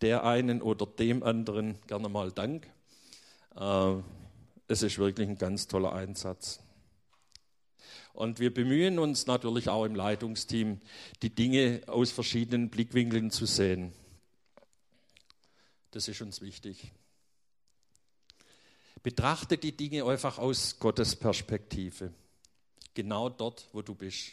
[0.03, 2.68] der einen oder dem anderen gerne mal Dank
[4.68, 6.61] es ist wirklich ein ganz toller Einsatz.
[8.12, 10.81] Und wir bemühen uns natürlich auch im Leitungsteam,
[11.22, 13.92] die Dinge aus verschiedenen Blickwinkeln zu sehen.
[15.90, 16.92] Das ist uns wichtig.
[19.02, 22.12] Betrachte die Dinge einfach aus Gottes Perspektive.
[22.94, 24.33] Genau dort, wo du bist.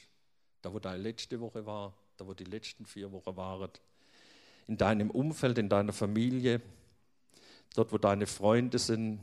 [0.62, 3.69] Da, wo deine letzte Woche war, da, wo die letzten vier Wochen waren.
[4.67, 6.62] In deinem Umfeld, in deiner Familie,
[7.76, 9.19] dort, wo deine Freunde sind,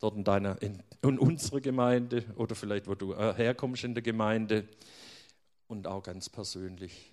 [0.00, 4.02] dort in, deiner, in, in unserer Gemeinde oder vielleicht wo du äh, herkommst in der
[4.02, 4.66] Gemeinde
[5.68, 7.12] und auch ganz persönlich.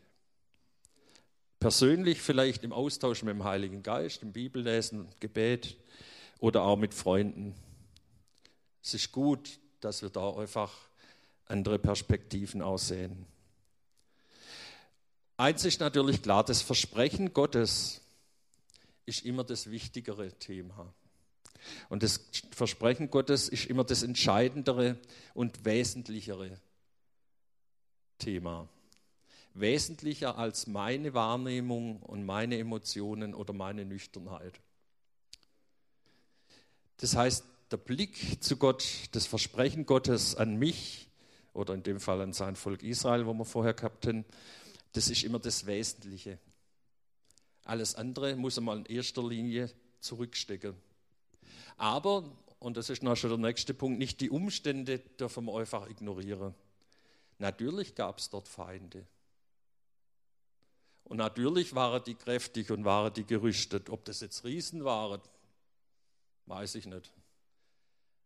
[1.60, 5.76] Persönlich vielleicht im Austausch mit dem Heiligen Geist, im Bibellesen, Gebet
[6.40, 7.56] oder auch mit Freunden.
[8.82, 10.74] Es ist gut, dass wir da einfach
[11.46, 13.26] andere Perspektiven aussehen.
[15.36, 18.02] Eins ist natürlich klar, das Versprechen Gottes
[19.06, 20.94] ist immer das wichtigere Thema.
[21.90, 24.98] Und das Versprechen Gottes ist immer das entscheidendere
[25.34, 26.60] und wesentlichere
[28.20, 28.68] Thema.
[29.54, 34.60] Wesentlicher als meine Wahrnehmung und meine Emotionen oder meine Nüchternheit.
[36.98, 41.10] Das heißt, der Blick zu Gott, das Versprechen Gottes an mich
[41.54, 44.26] oder in dem Fall an sein Volk Israel, wo wir vorher gehabt haben,
[44.94, 46.40] das ist immer das Wesentliche.
[47.64, 50.76] Alles andere muss man in erster Linie zurückstecken.
[51.78, 52.24] Aber,
[52.60, 56.54] und das ist noch schon der nächste Punkt, nicht die Umstände dürfen wir einfach ignorieren.
[57.40, 59.06] Natürlich gab es dort Feinde.
[61.04, 63.90] Und natürlich waren die kräftig und waren die gerüstet.
[63.90, 65.22] Ob das jetzt Riesen waren,
[66.48, 67.14] weiß ich nicht.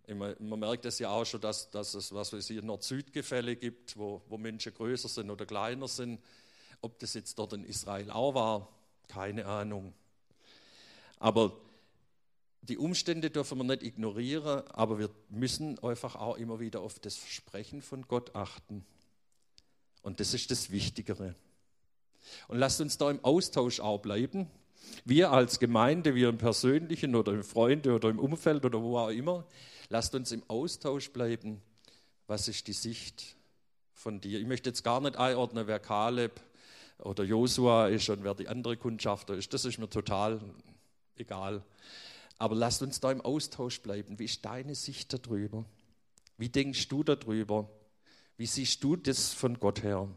[0.08, 4.22] Man merkt es ja auch schon, dass, dass es was weiß ich, Nord-Süd-Gefälle gibt, wo,
[4.28, 6.20] wo Menschen größer sind oder kleiner sind.
[6.82, 8.68] Ob das jetzt dort in Israel auch war,
[9.08, 9.94] keine Ahnung.
[11.20, 11.56] Aber
[12.62, 17.16] die Umstände dürfen wir nicht ignorieren, aber wir müssen einfach auch immer wieder auf das
[17.16, 18.86] Versprechen von Gott achten.
[20.04, 21.36] Und das ist das Wichtigere.
[22.48, 24.50] Und lasst uns da im Austausch auch bleiben.
[25.06, 29.10] Wir als Gemeinde, wir im Persönlichen oder im Freunde oder im Umfeld oder wo auch
[29.10, 29.46] immer,
[29.90, 31.62] lasst uns im Austausch bleiben.
[32.28, 33.38] Was ist die Sicht
[33.94, 34.40] von dir?
[34.40, 36.40] Ich möchte jetzt gar nicht einordnen, wer Kaleb
[37.00, 39.54] oder Josua ist und wer die andere Kundschafter ist.
[39.54, 40.40] Das ist mir total
[41.16, 41.64] egal.
[42.42, 44.18] Aber lasst uns da im Austausch bleiben.
[44.18, 45.64] Wie ist deine Sicht darüber?
[46.40, 47.70] Wie denkst du darüber?
[48.36, 50.08] Wie siehst du das von Gott her?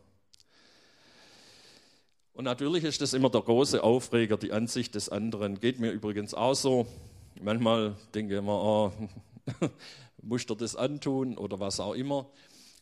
[2.32, 5.60] Und natürlich ist das immer der große Aufreger, die Ansicht des anderen.
[5.60, 6.86] Geht mir übrigens auch so.
[7.42, 8.92] Manchmal denke ich immer, oh,
[10.22, 12.30] muss er das antun oder was auch immer.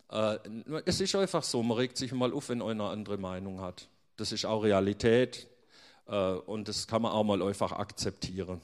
[0.09, 0.37] Äh,
[0.85, 3.89] es ist einfach so, man regt sich mal auf, wenn einer eine andere Meinung hat.
[4.15, 5.49] Das ist auch Realität
[6.07, 8.61] äh, und das kann man auch mal einfach akzeptieren.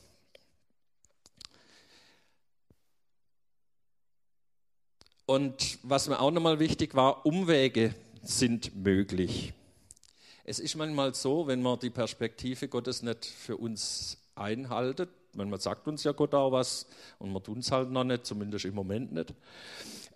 [5.29, 9.53] Und was mir auch nochmal wichtig war, Umwege sind möglich.
[10.43, 15.87] Es ist manchmal so, wenn man die Perspektive Gottes nicht für uns einhaltet, manchmal sagt
[15.87, 16.87] uns ja Gott auch was
[17.19, 19.35] und man tut es halt noch nicht, zumindest im Moment nicht,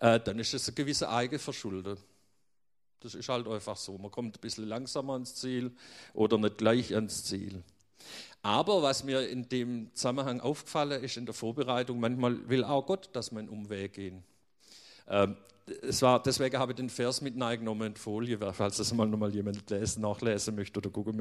[0.00, 1.96] äh, dann ist es eine gewisse Eigenverschulde.
[2.98, 3.96] Das ist halt einfach so.
[3.96, 5.70] Man kommt ein bisschen langsamer ans Ziel
[6.12, 7.62] oder nicht gleich ans Ziel.
[8.42, 13.10] Aber was mir in dem Zusammenhang aufgefallen ist in der Vorbereitung, manchmal will auch Gott,
[13.12, 14.24] dass man einen Umweg gehen.
[15.08, 15.36] Ähm,
[15.82, 19.34] es war, deswegen habe ich den Vers mit eingenommen in Folie, falls das mal nochmal
[19.34, 21.16] jemand lesen, nachlesen möchte oder gucken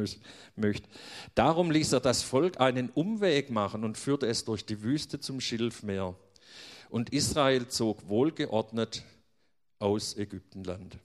[0.55, 0.89] möchte.
[1.33, 5.39] Darum ließ er das Volk einen Umweg machen und führte es durch die Wüste zum
[5.39, 6.15] Schilfmeer.
[6.89, 9.03] Und Israel zog wohlgeordnet
[9.79, 10.97] aus Ägyptenland.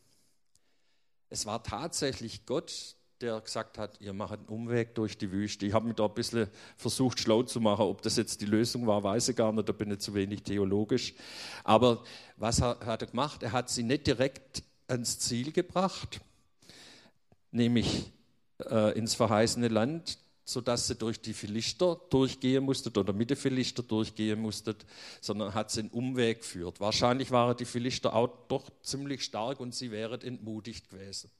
[1.30, 5.66] Es war tatsächlich Gott, der gesagt hat, ihr macht einen Umweg durch die Wüste.
[5.66, 7.82] Ich habe mich da ein bisschen versucht, schlau zu machen.
[7.82, 10.42] Ob das jetzt die Lösung war, weiß ich gar nicht, da bin ich zu wenig
[10.42, 11.14] theologisch.
[11.64, 12.04] Aber
[12.36, 13.42] was hat er gemacht?
[13.42, 16.20] Er hat sie nicht direkt ans Ziel gebracht,
[17.50, 18.10] nämlich
[18.70, 23.82] äh, ins verheißene Land, sodass sie durch die Philister durchgehen musstet oder mit den Philister
[23.82, 24.86] durchgehen musstet,
[25.20, 26.80] sondern hat sie einen Umweg geführt.
[26.80, 31.30] Wahrscheinlich waren die Philister auch doch ziemlich stark und sie wären entmutigt gewesen.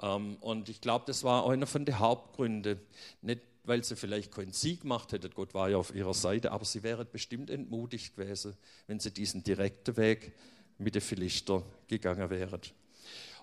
[0.00, 2.80] Ähm, und ich glaube, das war einer von den Hauptgründen.
[3.22, 6.64] Nicht, weil sie vielleicht keinen Sieg gemacht hätten, Gott war ja auf ihrer Seite, aber
[6.64, 10.32] sie wären bestimmt entmutigt gewesen, wenn sie diesen direkten Weg
[10.78, 12.60] mit den Philister gegangen wären.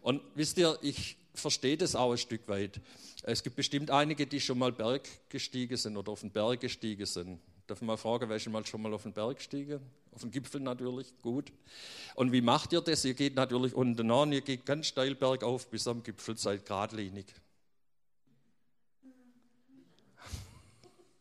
[0.01, 2.81] Und wisst ihr, ich verstehe das auch ein Stück weit.
[3.23, 7.05] Es gibt bestimmt einige, die schon mal Berg gestiegen sind oder auf den Berg gestiegen
[7.05, 7.39] sind.
[7.67, 9.79] Darf ich mal fragen, wer ist schon mal auf den Berg gestiegen?
[10.11, 11.51] Auf den Gipfel natürlich, gut.
[12.15, 13.05] Und wie macht ihr das?
[13.05, 17.27] Ihr geht natürlich unten an, ihr geht ganz steil bergauf bis am Gipfel, seid geradlinig.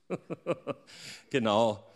[1.30, 1.86] genau.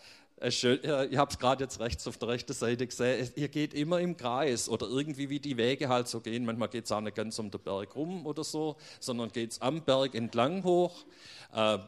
[0.46, 3.30] Ich habe es gerade jetzt rechts auf der rechten Seite gesehen.
[3.35, 6.44] Ihr geht immer im Kreis oder irgendwie wie die Wege halt so gehen.
[6.44, 9.61] Manchmal geht es auch nicht ganz um den Berg rum oder so, sondern geht es
[9.62, 11.04] am Berg entlang hoch.
[11.52, 11.78] Äh,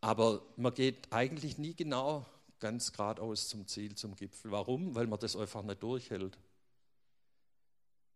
[0.00, 2.24] aber man geht eigentlich nie genau
[2.58, 4.50] ganz geradeaus zum Ziel, zum Gipfel.
[4.50, 4.94] Warum?
[4.94, 6.36] Weil man das einfach nicht durchhält.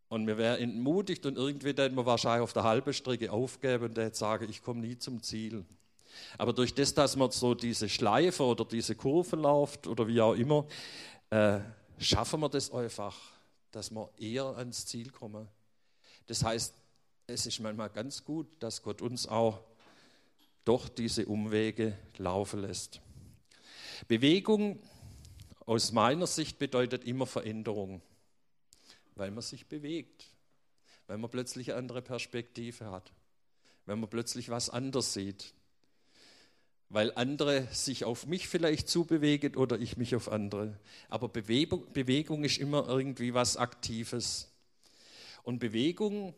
[0.09, 3.97] Und wir wären entmutigt und irgendwie dann wir wahrscheinlich auf der halben Strecke aufgeben und
[3.97, 5.64] jetzt sagen, ich komme nie zum Ziel.
[6.38, 10.35] Aber durch das, dass man so diese Schleife oder diese Kurve läuft oder wie auch
[10.35, 10.66] immer,
[11.31, 11.59] äh,
[11.99, 13.16] schaffen wir das einfach,
[13.73, 15.49] dass wir eher ans Ziel kommen.
[16.27, 16.75] Das heißt,
[17.27, 19.61] es ist manchmal ganz gut, dass Gott uns auch
[20.64, 23.00] doch diese Umwege laufen lässt.
[24.09, 24.81] Bewegung
[25.66, 28.03] aus meiner Sicht bedeutet immer Veränderung,
[29.14, 30.27] weil man sich bewegt,
[31.07, 33.12] weil man plötzlich eine andere Perspektive hat,
[33.87, 35.55] wenn man plötzlich was anders sieht.
[36.90, 40.79] Weil andere sich auf mich vielleicht zubewegen oder ich mich auf andere.
[41.09, 44.53] Aber Bewegung, Bewegung ist immer irgendwie was Aktives.
[45.42, 46.35] Und Bewegung,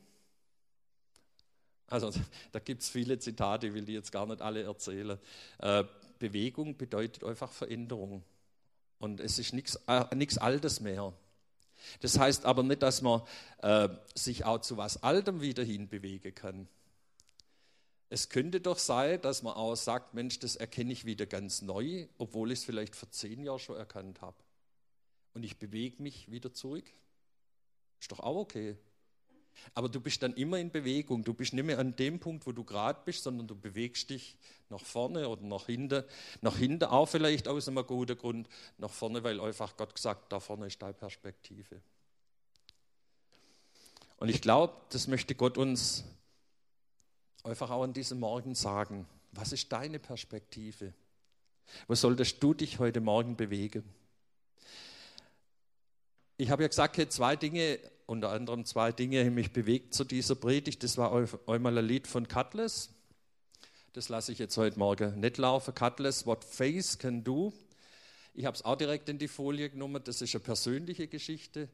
[1.89, 2.11] also
[2.53, 5.19] da gibt es viele Zitate, ich will die jetzt gar nicht alle erzählen.
[5.59, 5.85] Äh,
[6.19, 8.23] Bewegung bedeutet einfach Veränderung.
[8.99, 11.13] Und es ist nichts äh, Altes mehr.
[12.01, 13.23] Das heißt aber nicht, dass man
[13.63, 16.69] äh, sich auch zu was Altem wieder hinbewegen kann.
[18.09, 22.07] Es könnte doch sein, dass man auch sagt, Mensch, das erkenne ich wieder ganz neu,
[22.19, 24.37] obwohl ich es vielleicht vor zehn Jahren schon erkannt habe.
[25.35, 26.91] Und ich bewege mich wieder zurück.
[28.01, 28.77] Ist doch auch okay.
[29.75, 31.25] Aber du bist dann immer in Bewegung.
[31.25, 34.37] Du bist nicht mehr an dem Punkt, wo du gerade bist, sondern du bewegst dich
[34.69, 36.05] nach vorne oder nach hinten.
[36.41, 38.49] Nach hinten auch vielleicht aus einem guten Grund.
[38.79, 41.81] Nach vorne, weil einfach Gott gesagt, da vorne ist deine Perspektive.
[44.19, 46.05] Und ich glaube, das möchte Gott uns
[47.45, 49.07] einfach auch an diesem Morgen sagen.
[49.33, 50.93] Was ist deine Perspektive?
[51.87, 53.85] Wo solltest du dich heute Morgen bewegen?
[56.39, 60.37] Ich habe ja gesagt, zwei Dinge unter anderem zwei Dinge haben mich bewegt zu dieser
[60.37, 60.83] Predigt.
[60.85, 62.91] Das war einmal ein Lied von Cutlass.
[63.93, 65.75] Das lasse ich jetzt heute Morgen nicht laufen.
[65.75, 67.53] Cutlass, What Face Can Do.
[68.33, 70.03] Ich habe es auch direkt in die Folie genommen.
[70.05, 71.69] Das ist eine persönliche Geschichte.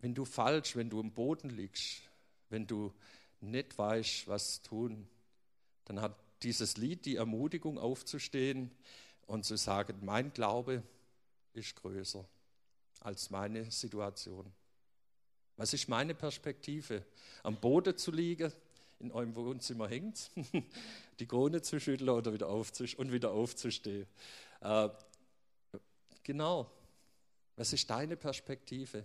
[0.00, 2.00] Wenn du falsch, wenn du am Boden liegst,
[2.48, 2.92] wenn du
[3.40, 5.06] nicht weißt, was tun,
[5.84, 8.70] dann hat dieses Lied die Ermutigung aufzustehen
[9.26, 10.82] und zu sagen, mein Glaube
[11.52, 12.26] ist größer
[13.00, 14.50] als meine Situation.
[15.56, 17.04] Was ist meine Perspektive?
[17.42, 18.52] Am Boden zu liegen,
[19.00, 20.30] in eurem Wohnzimmer hängt,
[21.20, 24.06] die Krone zu schütteln oder wieder und wieder aufzustehen.
[24.60, 24.88] Äh,
[26.22, 26.70] genau.
[27.56, 29.04] Was ist deine Perspektive?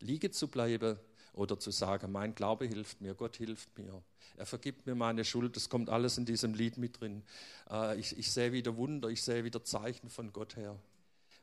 [0.00, 0.98] Liegen zu bleiben
[1.32, 4.02] oder zu sagen, mein Glaube hilft mir, Gott hilft mir.
[4.36, 7.24] Er vergibt mir meine Schuld, das kommt alles in diesem Lied mit drin.
[7.70, 10.78] Äh, ich, ich sehe wieder Wunder, ich sehe wieder Zeichen von Gott her.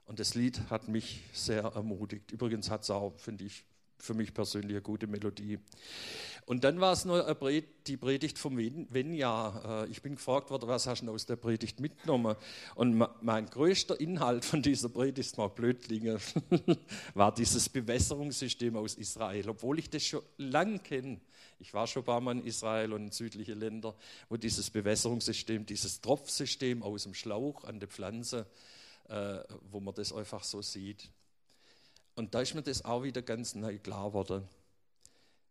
[0.06, 2.32] Und das Lied hat mich sehr ermutigt.
[2.32, 3.65] Übrigens hat es auch, finde ich,
[3.98, 5.60] für mich persönlich eine gute Melodie.
[6.46, 7.26] Und dann war es noch
[7.88, 9.86] die Predigt vom Wenn-Jahr.
[9.86, 12.36] Äh, ich bin gefragt worden, was hast du aus der Predigt mitgenommen?
[12.76, 16.20] Und mein größter Inhalt von dieser Predigt, mal blöd klingen,
[17.15, 19.50] war dieses Bewässerungssystem aus Israel.
[19.50, 21.20] Obwohl ich das schon lange kenne.
[21.58, 23.96] Ich war schon ein paar Mal in Israel und in südliche Länder,
[24.30, 28.46] wo dieses Bewässerungssystem, dieses Tropfsystem aus dem Schlauch an der Pflanze,
[29.10, 31.10] äh, wo man das einfach so sieht.
[32.15, 34.48] Und da ist mir das auch wieder ganz neu klar geworden.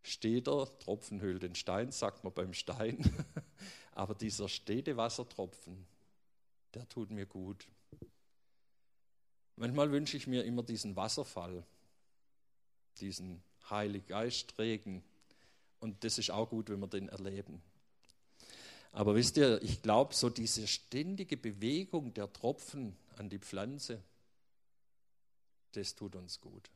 [0.03, 2.99] Steht der Tropfen höhlt den Stein, sagt man beim Stein.
[3.93, 5.87] Aber dieser stete Wassertropfen,
[6.75, 7.67] der tut mir gut.
[9.57, 11.65] Manchmal wünsche ich mir immer diesen Wasserfall,
[12.99, 15.05] diesen Heiligen Geistregen.
[15.79, 17.63] Und das ist auch gut, wenn wir den erleben.
[18.91, 24.03] Aber wisst ihr, ich glaube, so diese ständige Bewegung der Tropfen an die Pflanze,
[25.73, 26.71] das tut uns gut.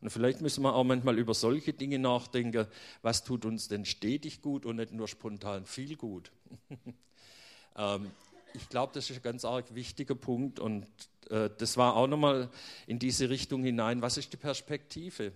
[0.00, 2.66] Und vielleicht müssen wir auch manchmal über solche Dinge nachdenken,
[3.02, 6.30] was tut uns denn stetig gut und nicht nur spontan viel gut.
[7.76, 8.10] ähm,
[8.54, 10.86] ich glaube, das ist ein ganz arg wichtiger Punkt und
[11.30, 12.50] äh, das war auch nochmal
[12.86, 14.02] in diese Richtung hinein.
[14.02, 15.32] Was ist die Perspektive?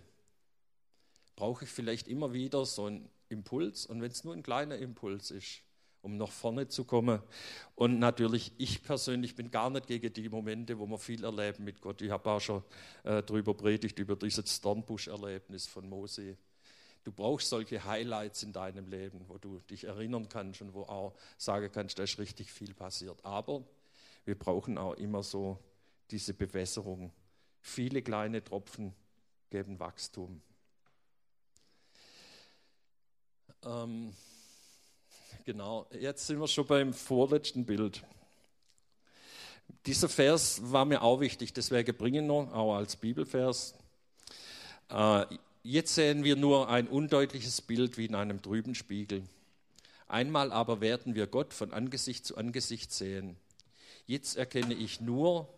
[1.37, 5.31] Brauche ich vielleicht immer wieder so einen Impuls und wenn es nur ein kleiner Impuls
[5.31, 5.63] ist,
[6.03, 7.23] um nach vorne zu kommen.
[7.75, 11.81] Und natürlich, ich persönlich bin gar nicht gegen die Momente, wo wir viel erleben mit
[11.81, 12.03] Gott.
[12.03, 12.63] Ich habe auch schon
[13.05, 16.37] äh, darüber predigt, über dieses Dornbusch-Erlebnis von Mose.
[17.05, 21.15] Du brauchst solche Highlights in deinem Leben, wo du dich erinnern kannst und wo auch
[21.39, 23.25] sagen kannst, da ist richtig viel passiert.
[23.25, 23.65] Aber
[24.25, 25.59] wir brauchen auch immer so
[26.11, 27.13] diese Bewässerung.
[27.61, 28.93] Viele kleine Tropfen
[29.51, 30.43] geben Wachstum.
[33.65, 34.13] Ähm,
[35.45, 38.03] Genau, jetzt sind wir schon beim vorletzten Bild.
[39.87, 43.75] Dieser Vers war mir auch wichtig, deswegen bringe ich noch, auch als Bibelvers.
[44.89, 45.27] Äh,
[45.63, 49.25] jetzt sehen wir nur ein undeutliches Bild wie in einem trüben Spiegel.
[50.07, 53.37] Einmal aber werden wir Gott von Angesicht zu Angesicht sehen.
[54.07, 55.49] Jetzt erkenne ich nur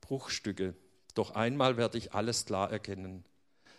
[0.00, 0.74] Bruchstücke,
[1.14, 3.24] doch einmal werde ich alles klar erkennen,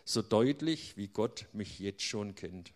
[0.06, 2.72] so deutlich wie Gott mich jetzt schon kennt.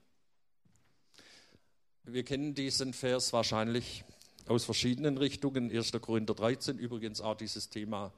[2.08, 4.04] Wir kennen diesen Vers wahrscheinlich
[4.46, 5.76] aus verschiedenen Richtungen.
[5.76, 5.92] 1.
[5.94, 8.14] Korinther 13, übrigens auch dieses Thema,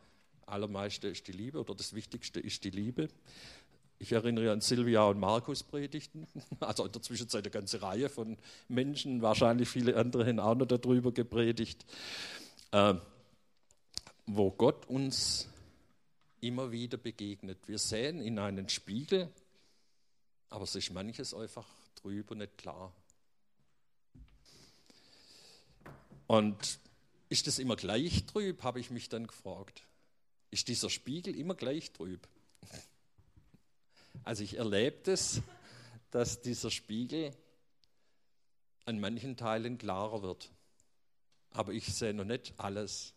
[0.45, 3.07] allermeiste ist die Liebe oder das Wichtigste ist die Liebe.
[3.97, 6.27] Ich erinnere an Silvia und Markus Predigten,
[6.59, 10.65] also in der Zwischenzeit eine ganze Reihe von Menschen, wahrscheinlich viele andere haben auch noch
[10.65, 11.85] darüber gepredigt,
[12.71, 12.93] äh,
[14.25, 15.47] wo Gott uns
[16.41, 17.59] immer wieder begegnet.
[17.67, 19.29] Wir sehen in einen Spiegel,
[20.49, 21.65] aber es ist manches einfach
[22.03, 22.93] und nicht klar.
[26.27, 26.79] Und
[27.29, 29.83] ist das immer gleich trüb, habe ich mich dann gefragt.
[30.51, 32.27] Ist dieser Spiegel immer gleich trüb?
[34.23, 35.41] Also ich erlebe es,
[36.11, 37.33] dass dieser Spiegel
[38.85, 40.49] an manchen Teilen klarer wird.
[41.51, 43.13] Aber ich sehe noch nicht alles.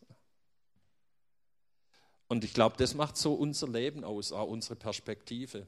[2.29, 5.67] Und ich glaube, das macht so unser Leben aus, auch unsere Perspektive.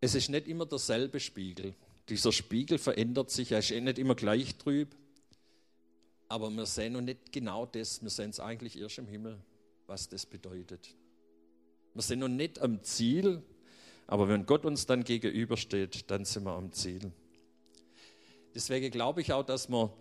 [0.00, 1.74] Es ist nicht immer derselbe Spiegel.
[2.08, 4.94] Dieser Spiegel verändert sich, er ist eh nicht immer gleich trüb.
[6.28, 9.38] Aber wir sehen noch nicht genau das, wir sehen es eigentlich erst im Himmel,
[9.86, 10.94] was das bedeutet.
[11.94, 13.42] Wir sind noch nicht am Ziel,
[14.06, 17.12] aber wenn Gott uns dann gegenübersteht, dann sind wir am Ziel.
[18.54, 19.92] Deswegen glaube ich auch, dass wir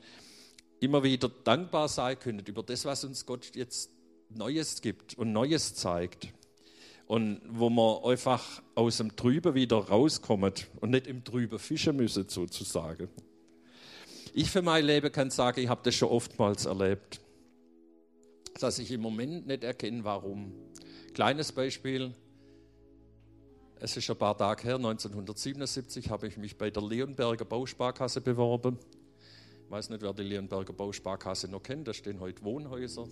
[0.80, 3.92] immer wieder dankbar sein können über das, was uns Gott jetzt
[4.30, 6.30] Neues gibt und Neues zeigt.
[7.08, 12.28] Und wo man einfach aus dem Trüben wieder rauskommt und nicht im Trüben fischen müssen,
[12.28, 13.10] sozusagen.
[14.34, 17.22] Ich für mein Leben kann sagen, ich habe das schon oftmals erlebt,
[18.60, 20.52] dass ich im Moment nicht erkenne, warum.
[21.14, 22.14] Kleines Beispiel.
[23.80, 28.80] Es ist ein paar Tage her, 1977, habe ich mich bei der Leonberger Bausparkasse beworben.
[29.66, 33.08] Ich weiß nicht, wer die Leonberger Bausparkasse noch kennt, da stehen heute Wohnhäuser.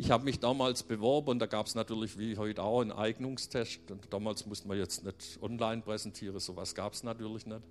[0.00, 3.90] Ich habe mich damals beworben und da gab es natürlich wie heute auch einen Eignungstest.
[3.90, 7.62] Und damals musste man jetzt nicht online präsentieren, sowas gab es natürlich nicht.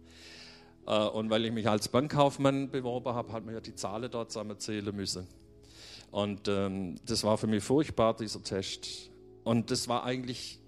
[0.86, 4.34] Äh, und weil ich mich als Bankkaufmann beworben habe, hat man ja die Zahlen dort
[4.34, 5.25] zusammenzählen müssen.
[6.11, 9.09] Und ähm, das war für mich furchtbar, dieser Test.
[9.45, 10.59] Und das war eigentlich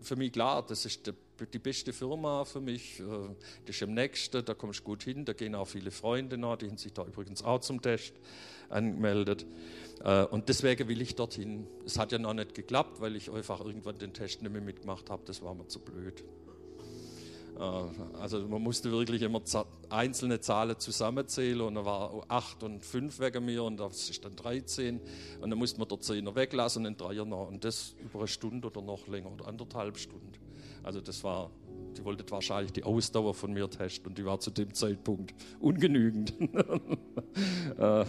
[0.00, 1.12] für mich klar, das ist die,
[1.52, 3.00] die beste Firma für mich.
[3.00, 3.02] Äh,
[3.66, 6.56] das ist am nächsten, da kommst du gut hin, da gehen auch viele Freunde nach,
[6.56, 8.14] die haben sich da übrigens auch zum Test
[8.70, 9.46] angemeldet.
[10.04, 11.66] Äh, und deswegen will ich dorthin.
[11.84, 15.10] Es hat ja noch nicht geklappt, weil ich einfach irgendwann den Test nicht mehr mitgemacht
[15.10, 16.24] habe, das war mir zu blöd.
[17.58, 17.62] Äh,
[18.18, 19.42] also man musste wirklich immer
[19.90, 24.34] einzelne Zahlen zusammenzählen und da war 8 und 5 wegen mir und das ist dann
[24.34, 25.00] 13
[25.40, 28.28] und dann musste man der Zehner weglassen und den Dreier noch und das über eine
[28.28, 30.32] Stunde oder noch länger oder anderthalb Stunden.
[30.82, 31.50] Also das war,
[31.96, 36.34] die wollten wahrscheinlich die Ausdauer von mir testen und die war zu dem Zeitpunkt ungenügend.
[37.78, 38.04] Äh,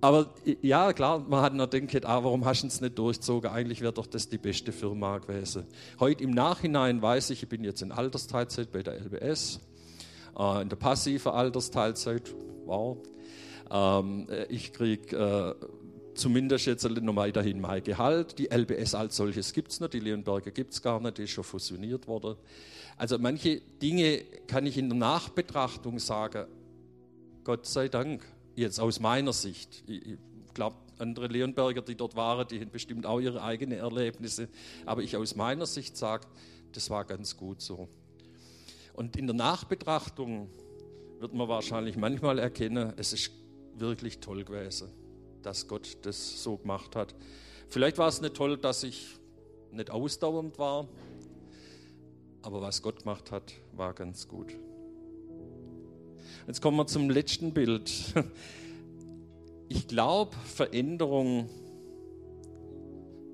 [0.00, 3.50] aber ja, klar, man hat noch gedacht, ah, warum hast du es nicht durchgezogen?
[3.50, 5.66] Eigentlich wäre doch das die beste Firma gewesen.
[6.00, 9.60] Heute im Nachhinein weiß ich, ich bin jetzt in Altersteilzeit bei der LBS,
[10.38, 12.34] äh, in der passiven Altersteilzeit.
[12.66, 12.98] Wow.
[13.70, 15.66] Ähm, ich kriege äh,
[16.16, 18.38] zumindest jetzt noch weiterhin mein Gehalt.
[18.38, 21.30] Die LBS als solches gibt es nicht, die Leonberger gibt es gar nicht, die ist
[21.30, 22.36] schon fusioniert worden.
[22.96, 26.46] Also manche Dinge kann ich in der Nachbetrachtung sagen,
[27.44, 28.24] Gott sei Dank
[28.56, 29.84] jetzt aus meiner Sicht.
[29.86, 30.18] Ich,
[30.54, 34.48] glaube, andere Leonberger, die dort waren, die haben bestimmt auch ihre eigenen Erlebnisse.
[34.86, 36.26] Aber ich aus meiner Sicht sage,
[36.72, 37.88] das war ganz gut so.
[38.94, 40.48] Und in der Nachbetrachtung
[41.20, 43.30] wird man wahrscheinlich manchmal erkennen, es ist
[43.76, 44.88] wirklich toll gewesen,
[45.42, 47.14] dass Gott das so gemacht hat.
[47.68, 49.16] Vielleicht war es nicht toll, dass ich
[49.72, 50.88] nicht ausdauernd war,
[52.42, 54.54] aber was Gott gemacht hat, war ganz gut.
[56.46, 57.92] Jetzt kommen wir zum letzten Bild.
[59.68, 61.50] Ich glaube, Veränderung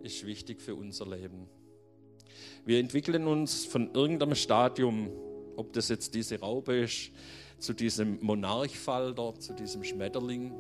[0.03, 1.47] ist wichtig für unser Leben.
[2.65, 5.11] Wir entwickeln uns von irgendeinem Stadium,
[5.57, 7.11] ob das jetzt diese Raupe ist,
[7.59, 10.53] zu diesem Monarchfalter, zu diesem Schmetterling,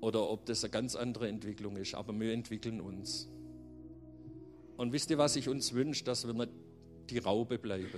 [0.00, 1.94] oder ob das eine ganz andere Entwicklung ist.
[1.94, 3.28] Aber wir entwickeln uns.
[4.76, 6.50] Und wisst ihr, was ich uns wünsche, dass wir nicht
[7.10, 7.88] die Raupe bleiben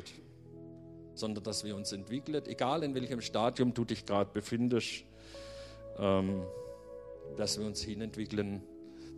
[1.14, 5.04] sondern dass wir uns entwickeln, egal in welchem Stadium du dich gerade befindest,
[5.98, 6.42] ähm,
[7.36, 8.62] dass wir uns hinentwickeln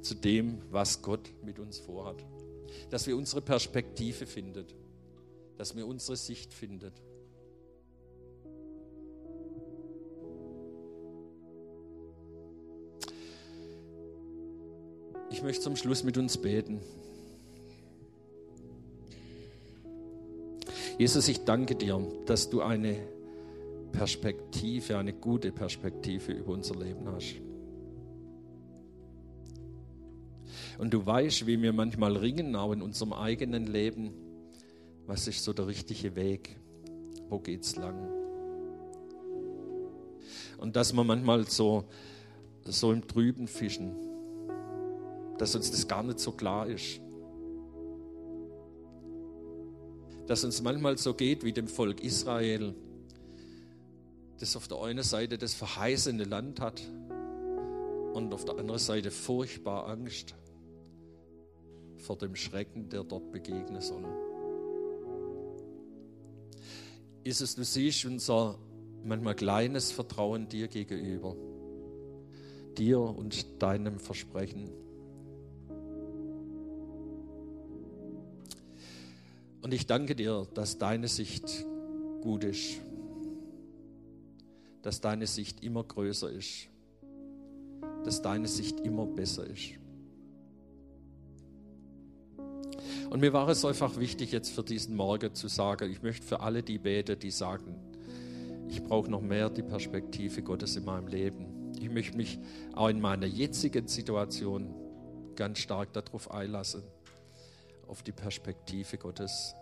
[0.03, 2.24] zu dem, was Gott mit uns vorhat.
[2.91, 4.66] Dass wir unsere Perspektive finden,
[5.57, 6.93] dass wir unsere Sicht finden.
[15.45, 16.80] Möchte zum Schluss mit uns beten.
[20.99, 22.97] Jesus, ich danke dir, dass du eine
[23.92, 27.34] Perspektive, eine gute Perspektive über unser Leben hast.
[30.78, 34.14] Und du weißt, wie wir manchmal ringen, auch in unserem eigenen Leben,
[35.07, 36.57] was ist so der richtige Weg,
[37.28, 38.09] wo geht's lang?
[40.57, 41.84] Und dass wir manchmal so,
[42.64, 44.14] so im Trüben fischen,
[45.45, 47.03] dass uns das gar nicht so klar ist.
[50.26, 52.74] dass uns manchmal so geht wie dem Volk Israel,
[54.40, 56.80] das auf der einen Seite das verheißene Land hat
[58.14, 60.34] und auf der anderen Seite furchtbar Angst
[61.99, 64.05] vor dem Schrecken, der dort begegnen soll.
[67.22, 68.59] Jesus, du siehst unser
[69.05, 71.36] manchmal kleines Vertrauen dir gegenüber,
[72.78, 74.84] dir und deinem Versprechen.
[79.65, 81.65] Und ich danke dir, dass deine Sicht
[82.21, 82.83] gut ist,
[84.83, 86.69] dass deine Sicht immer größer ist,
[88.05, 89.71] dass deine Sicht immer besser ist.
[93.09, 96.41] Und mir war es einfach wichtig, jetzt für diesen Morgen zu sagen, ich möchte für
[96.41, 97.75] alle die beten, die sagen,
[98.69, 101.73] ich brauche noch mehr die Perspektive Gottes in meinem Leben.
[101.81, 102.39] Ich möchte mich
[102.75, 104.75] auch in meiner jetzigen Situation
[105.37, 106.83] ganz stark darauf einlassen,
[107.95, 109.55] auf die Perspektive Gottes.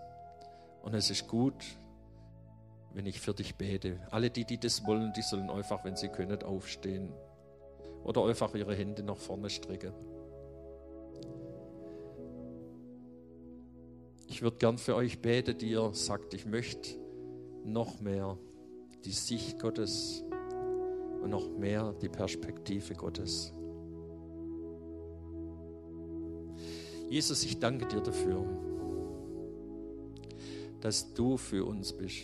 [0.80, 1.62] Und es ist gut,
[2.94, 4.00] wenn ich für dich bete.
[4.10, 7.12] Alle die, die das wollen, die sollen einfach, wenn sie können, aufstehen
[8.04, 9.92] oder einfach ihre Hände nach vorne strecken.
[14.28, 16.98] Ich würde gern für euch beten, die ihr sagt, ich möchte
[17.66, 18.38] noch mehr
[19.04, 20.24] die Sicht Gottes
[21.20, 23.52] und noch mehr die Perspektive Gottes.
[27.12, 28.42] Jesus, ich danke dir dafür,
[30.80, 32.22] dass du für uns bist.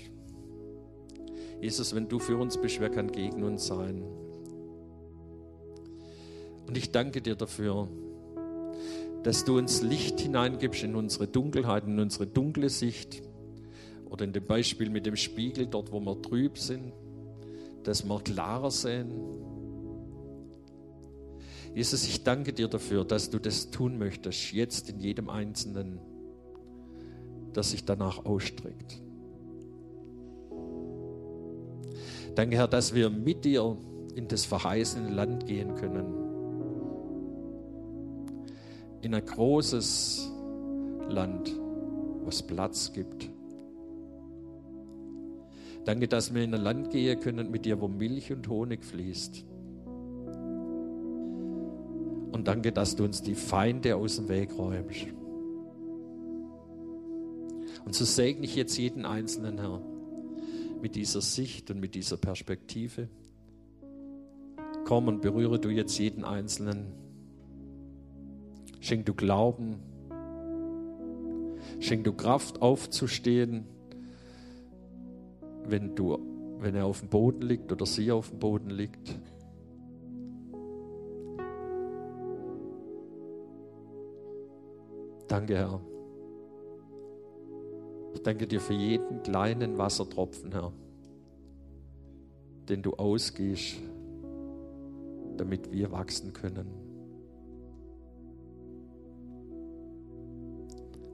[1.61, 4.03] Jesus, wenn du für uns bist, wer kann gegen uns sein?
[6.67, 7.87] Und ich danke dir dafür,
[9.25, 13.23] dass du uns Licht hineingibst in unsere Dunkelheit, in unsere dunkle Sicht.
[14.09, 16.95] Oder in dem Beispiel mit dem Spiegel, dort wo wir trüb sind,
[17.83, 19.11] dass wir klarer sehen.
[21.79, 26.01] Jesus, ich danke dir dafür, dass du das tun möchtest, jetzt in jedem Einzelnen,
[27.53, 29.01] das sich danach ausstreckt.
[32.35, 33.77] Danke, Herr, dass wir mit dir
[34.17, 36.15] in das verheißene Land gehen können.
[39.03, 40.33] In ein großes
[41.09, 41.57] Land,
[42.25, 43.31] wo es Platz gibt.
[45.85, 49.45] Danke, dass wir in ein Land gehen können mit dir, wo Milch und Honig fließt.
[52.39, 55.09] Und danke, dass du uns die Feinde aus dem Weg räumst.
[57.85, 59.83] Und so segne ich jetzt jeden Einzelnen, Herr
[60.81, 63.09] mit dieser Sicht und mit dieser Perspektive.
[64.85, 66.93] Komm und berühre du jetzt jeden Einzelnen.
[68.79, 69.81] Schenk du Glauben.
[71.81, 73.65] Schenk du Kraft aufzustehen,
[75.67, 76.21] wenn, du,
[76.61, 79.19] wenn er auf dem Boden liegt oder sie auf dem Boden liegt.
[85.29, 85.81] Danke, Herr.
[88.15, 90.73] Ich danke dir für jeden kleinen Wassertropfen, Herr,
[92.69, 93.77] den du ausgehst,
[95.37, 96.67] damit wir wachsen können.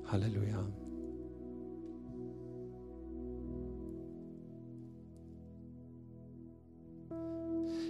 [0.07, 0.65] Halleluja.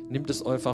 [0.09, 0.63] Nimmt es einfach